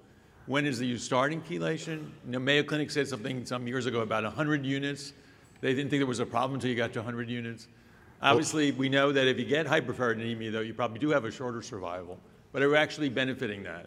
[0.47, 2.11] When is the use starting chelation?
[2.27, 5.15] You know, Mayo Clinic said something some years ago about 100 units.
[5.63, 7.67] They didn't think there was a problem until you got to 100 units.
[8.21, 11.63] Obviously, we know that if you get hyperferritinemia, though, you probably do have a shorter
[11.63, 12.21] survival
[12.55, 13.87] but are we actually benefiting that?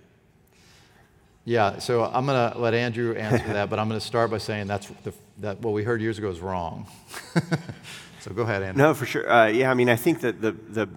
[1.45, 4.39] Yeah, so I'm going to let Andrew answer that, but I'm going to start by
[4.39, 6.85] saying that's the, that what we heard years ago is wrong.
[8.19, 8.83] so go ahead, Andrew.
[8.83, 9.31] No, for sure.
[9.31, 10.89] Uh, yeah, I mean, I think that the, the,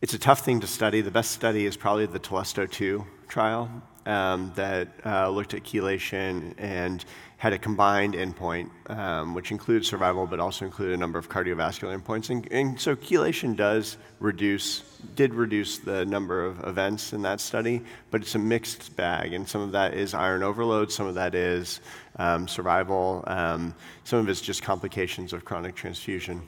[0.00, 1.02] it's a tough thing to study.
[1.02, 3.70] The best study is probably the Telesto 2 trial
[4.06, 7.04] um, that uh, looked at chelation and
[7.38, 11.98] had a combined endpoint, um, which includes survival, but also included a number of cardiovascular
[12.00, 12.30] endpoints.
[12.30, 14.80] And, and, so chelation does reduce,
[15.16, 19.34] did reduce the number of events in that study, but it's a mixed bag.
[19.34, 21.80] And some of that is iron overload, some of that is
[22.18, 23.74] um, survival, um,
[24.04, 26.40] some of it's just complications of chronic transfusion.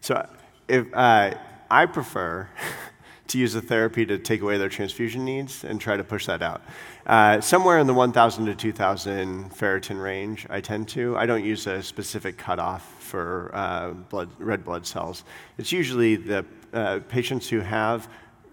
[0.00, 0.26] So
[0.68, 1.34] if, uh,
[1.70, 2.48] I prefer
[3.28, 6.42] to use a therapy to take away their transfusion needs and try to push that
[6.42, 6.62] out.
[7.06, 11.16] Uh, somewhere in the 1,000 to 2,000 ferritin range, I tend to.
[11.16, 15.24] I don't use a specific cutoff for uh, blood, red blood cells.
[15.58, 18.08] It's usually the uh, patients who have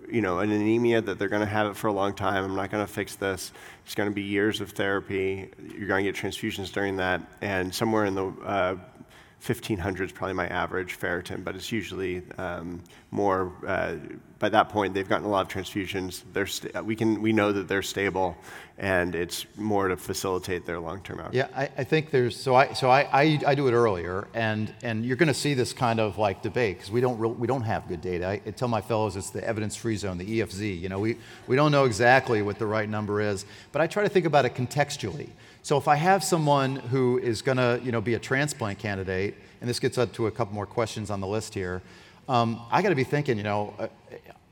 [0.10, 2.44] you know, an anemia that they're going to have it for a long time.
[2.44, 3.52] I'm not going to fix this.
[3.86, 5.50] It's going to be years of therapy.
[5.76, 7.22] You're going to get transfusions during that.
[7.42, 8.76] And somewhere in the uh,
[9.46, 12.82] 1500 is probably my average ferritin, but it's usually um,
[13.12, 13.52] more.
[13.68, 13.96] Uh,
[14.40, 16.24] by that point, they've gotten a lot of transfusions.
[16.32, 18.38] They're st- we can we know that they're stable,
[18.78, 21.36] and it's more to facilitate their long-term outcome.
[21.36, 24.74] Yeah, I, I, think there's so I so I, I, I do it earlier, and
[24.82, 27.46] and you're going to see this kind of like debate because we don't re- we
[27.46, 28.26] don't have good data.
[28.26, 30.80] I, I tell my fellows it's the evidence-free zone, the EFZ.
[30.80, 31.18] You know, we
[31.48, 34.46] we don't know exactly what the right number is, but I try to think about
[34.46, 35.32] it contextually.
[35.64, 39.36] So if I have someone who is going to, you know, be a transplant candidate,
[39.62, 41.82] and this gets up to a couple more questions on the list here,
[42.28, 43.88] um, I got to be thinking, you know, uh,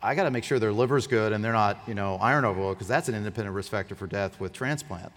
[0.02, 2.78] I got to make sure their liver's good and they're not, you know, iron overload
[2.78, 5.12] because that's an independent risk factor for death with transplant.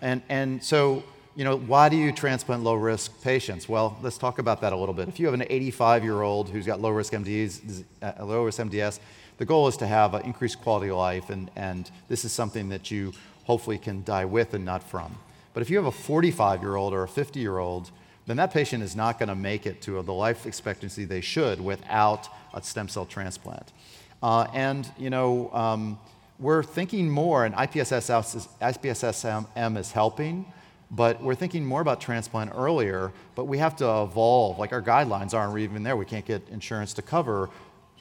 [0.00, 1.02] And and so,
[1.34, 3.68] you know, why do you transplant low risk patients?
[3.68, 5.08] Well, let's talk about that a little bit.
[5.08, 8.60] If you have an 85 year old who's got low risk MDS, uh, low risk
[8.60, 9.00] MDS,
[9.38, 12.68] the goal is to have an increased quality of life, and, and this is something
[12.68, 13.12] that you
[13.44, 15.16] hopefully can die with and not from.
[15.54, 17.90] But if you have a 45 year old or a 50 year old,
[18.26, 21.60] then that patient is not going to make it to the life expectancy they should
[21.60, 23.72] without a stem cell transplant.
[24.22, 25.98] Uh, and, you know, um,
[26.38, 28.46] we're thinking more, and IPSS-M
[29.76, 30.46] is helping,
[30.90, 34.58] but we're thinking more about transplant earlier, but we have to evolve.
[34.58, 35.96] Like our guidelines aren't even there.
[35.96, 37.50] We can't get insurance to cover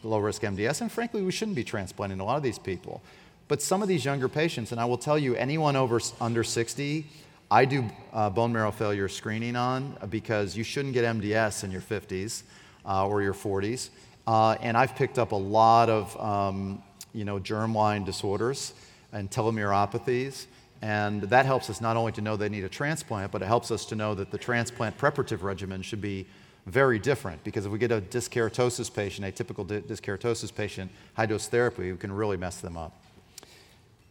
[0.03, 3.01] low risk MDS, and frankly, we shouldn't be transplanting a lot of these people.
[3.47, 7.05] But some of these younger patients, and I will tell you, anyone over under 60,
[7.51, 7.83] I do
[8.13, 12.43] uh, bone marrow failure screening on because you shouldn't get MDS in your 50s
[12.85, 13.89] uh, or your 40s.
[14.25, 16.81] Uh, and I've picked up a lot of um,
[17.13, 18.73] you know, germline disorders
[19.11, 20.45] and telomeropathies.
[20.81, 23.69] And that helps us not only to know they need a transplant, but it helps
[23.69, 26.27] us to know that the transplant preparative regimen should be
[26.67, 27.43] very different.
[27.43, 31.97] Because if we get a dyskeratosis patient, a typical dyskeratosis patient, high dose therapy, we
[31.97, 33.00] can really mess them up.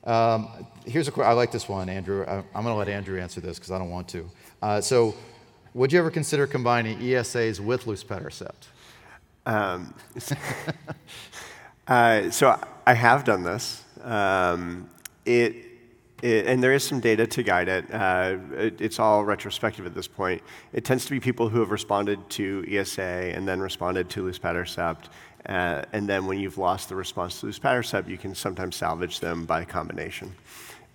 [0.05, 2.25] Um, here's I like this one, Andrew.
[2.27, 4.31] I, am going to let Andrew answer this because I don't want to.
[4.63, 5.15] Uh, so,
[5.75, 8.69] would you ever consider combining ESAs with luspatercept?
[9.47, 9.95] Um,
[11.87, 13.85] uh, so I have done this.
[14.03, 14.89] Um,
[15.25, 15.55] it,
[16.23, 17.93] it, and there is some data to guide it.
[17.93, 18.81] Uh, it.
[18.81, 20.43] It's all retrospective at this point.
[20.73, 25.05] It tends to be people who have responded to ESA and then responded to luspatercept.
[25.47, 29.45] Uh, and then when you've lost the response to luspatercept, you can sometimes salvage them
[29.47, 30.35] by combination.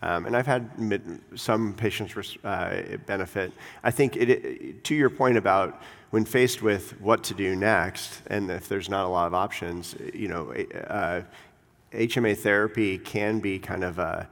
[0.02, 3.52] Um, and I've had mid, some patients uh, benefit.
[3.84, 5.82] I think it, it, to your point about
[6.12, 9.96] when faced with what to do next, and if there's not a lot of options,
[10.14, 10.54] you know,
[10.88, 11.22] uh,
[11.92, 14.28] HMA therapy can be kind of a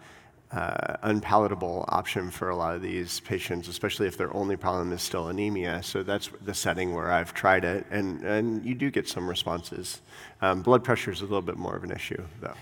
[0.53, 5.01] uh, unpalatable option for a lot of these patients, especially if their only problem is
[5.01, 5.81] still anemia.
[5.81, 10.01] So that's the setting where I've tried it, and, and you do get some responses.
[10.41, 12.53] Um, blood pressure is a little bit more of an issue, though.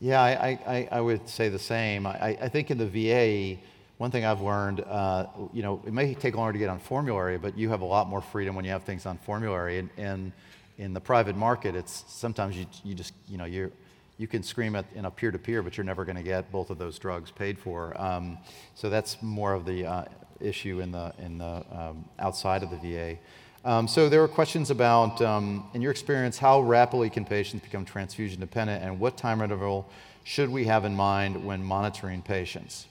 [0.00, 2.06] Yeah, I, I, I would say the same.
[2.06, 3.60] I, I think in the VA,
[3.98, 7.36] one thing I've learned, uh, you know, it may take longer to get on formulary,
[7.36, 9.78] but you have a lot more freedom when you have things on formulary.
[9.78, 10.32] And, and
[10.78, 13.72] in the private market, it's sometimes you, you just, you know, you're,
[14.20, 16.76] you can scream at in a peer-to-peer, but you're never going to get both of
[16.76, 17.98] those drugs paid for.
[17.98, 18.36] Um,
[18.74, 20.04] so that's more of the uh,
[20.40, 23.18] issue in the in the um, outside of the VA.
[23.64, 27.84] Um, so there were questions about, um, in your experience, how rapidly can patients become
[27.84, 29.88] transfusion dependent, and what time interval
[30.24, 32.86] should we have in mind when monitoring patients?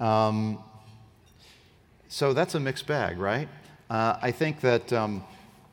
[0.00, 0.58] Um,
[2.08, 3.48] so that's a mixed bag, right?
[3.88, 5.24] Uh, I think that um,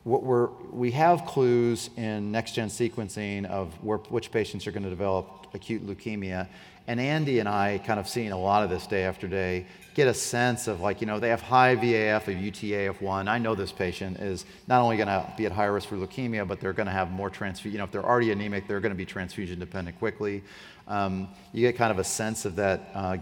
[0.07, 4.89] what we're, we have clues in next-gen sequencing of where, which patients are going to
[4.89, 6.47] develop acute leukemia.
[6.87, 10.07] And Andy and I, kind of seeing a lot of this day after day, get
[10.07, 13.27] a sense of like, you know, they have high VAF of U2AF1.
[13.27, 16.47] I know this patient is not only going to be at high risk for leukemia,
[16.47, 17.73] but they're going to have more transfusion.
[17.73, 20.41] You know, if they're already anemic, they're going to be transfusion dependent quickly.
[20.87, 23.17] Um, you get kind of a sense of that uh.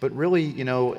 [0.00, 0.96] But really, you know,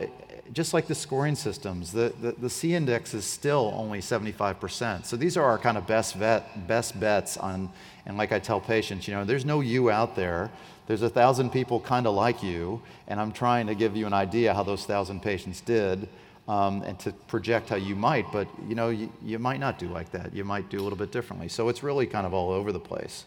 [0.53, 5.05] just like the scoring systems, the, the, the, C index is still only 75%.
[5.05, 7.69] So these are our kind of best, vet, best bets on,
[8.05, 10.49] and like I tell patients, you know, there's no you out there.
[10.87, 14.13] There's a thousand people kind of like you, and I'm trying to give you an
[14.13, 16.07] idea how those thousand patients did
[16.47, 19.87] um, and to project how you might, but you know, you, you might not do
[19.89, 20.33] like that.
[20.33, 21.49] You might do a little bit differently.
[21.49, 23.25] So it's really kind of all over the place.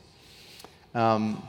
[0.94, 1.42] Um,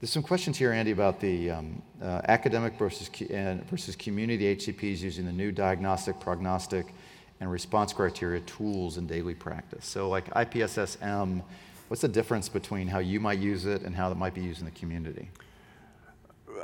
[0.00, 5.00] There's some questions here, Andy, about the um, uh, academic versus, uh, versus community HCPs
[5.00, 6.86] using the new diagnostic, prognostic,
[7.38, 9.84] and response criteria tools in daily practice.
[9.84, 11.42] So, like IPSS-M,
[11.88, 14.60] what's the difference between how you might use it and how it might be used
[14.60, 15.28] in the community?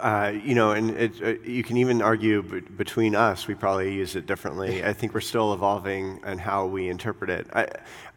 [0.01, 3.95] Uh, you know, and it, uh, you can even argue b- between us, we probably
[3.95, 4.82] use it differently.
[4.84, 7.47] I think we're still evolving in how we interpret it.
[7.53, 7.68] I,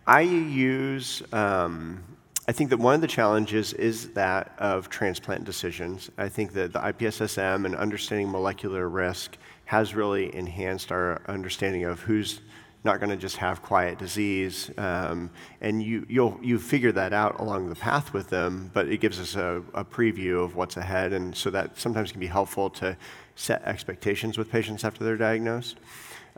[0.07, 2.05] I use um,
[2.49, 6.09] I think that one of the challenges is that of transplant decisions.
[6.17, 11.99] I think that the IPSSM and understanding molecular risk has really enhanced our understanding of
[11.99, 12.41] who's
[12.83, 14.71] not going to just have quiet disease.
[14.79, 15.29] Um,
[15.61, 19.19] and you, you'll, you figure that out along the path with them, but it gives
[19.19, 21.13] us a, a, preview of what's ahead.
[21.13, 22.97] And so that sometimes can be helpful to
[23.35, 25.77] set expectations with patients after they're diagnosed.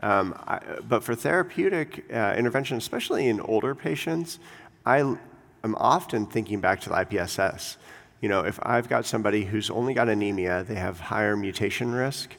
[0.00, 4.40] Um, I, but for therapeutic uh, intervention, especially in older patients,
[4.84, 5.16] I
[5.64, 7.76] I'm often thinking back to the IPSS.
[8.20, 12.36] You know, if I've got somebody who's only got anemia, they have higher mutation risk,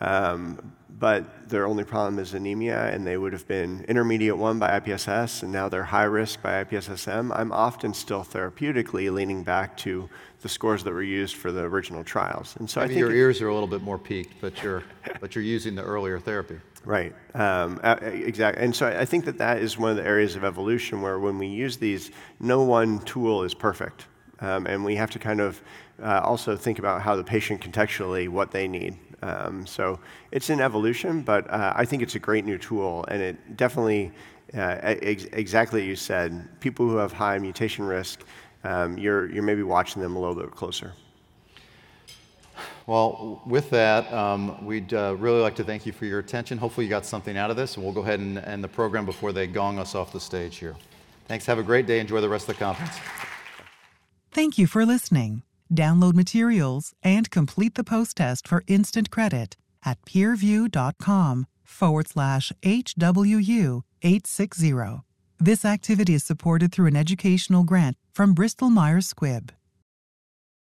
[0.00, 4.78] um, but their only problem is anemia, and they would have been intermediate one by
[4.78, 7.32] IPSS, and now they're high risk by IPSSM.
[7.34, 10.10] I'm often still therapeutically leaning back to
[10.42, 12.54] the scores that were used for the original trials.
[12.58, 14.82] And so Maybe I think your ears are a little bit more peaked, but you're
[15.20, 16.58] but you're using the earlier therapy.
[16.84, 17.14] Right.
[17.34, 18.64] Um, exactly.
[18.64, 21.36] And so I think that that is one of the areas of evolution where when
[21.38, 24.06] we use these, no one tool is perfect.
[24.40, 25.60] Um, and we have to kind of
[26.02, 28.96] uh, also think about how the patient contextually what they need.
[29.22, 29.98] Um, so
[30.30, 34.12] it's an evolution, but uh, I think it's a great new tool, and it definitely,
[34.54, 38.24] uh, ex- exactly you said, people who have high mutation risk,
[38.64, 40.92] um, you're, you're maybe watching them a little bit closer.
[42.86, 46.58] Well, with that, um, we'd uh, really like to thank you for your attention.
[46.58, 49.06] Hopefully, you got something out of this, and we'll go ahead and end the program
[49.06, 50.74] before they gong us off the stage here.
[51.28, 51.46] Thanks.
[51.46, 52.00] Have a great day.
[52.00, 52.96] Enjoy the rest of the conference.
[54.32, 55.42] Thank you for listening.
[55.74, 63.82] Download materials and complete the post test for instant credit at peerview.com forward slash HWU
[64.02, 65.02] 860.
[65.38, 69.50] This activity is supported through an educational grant from Bristol Myers Squibb.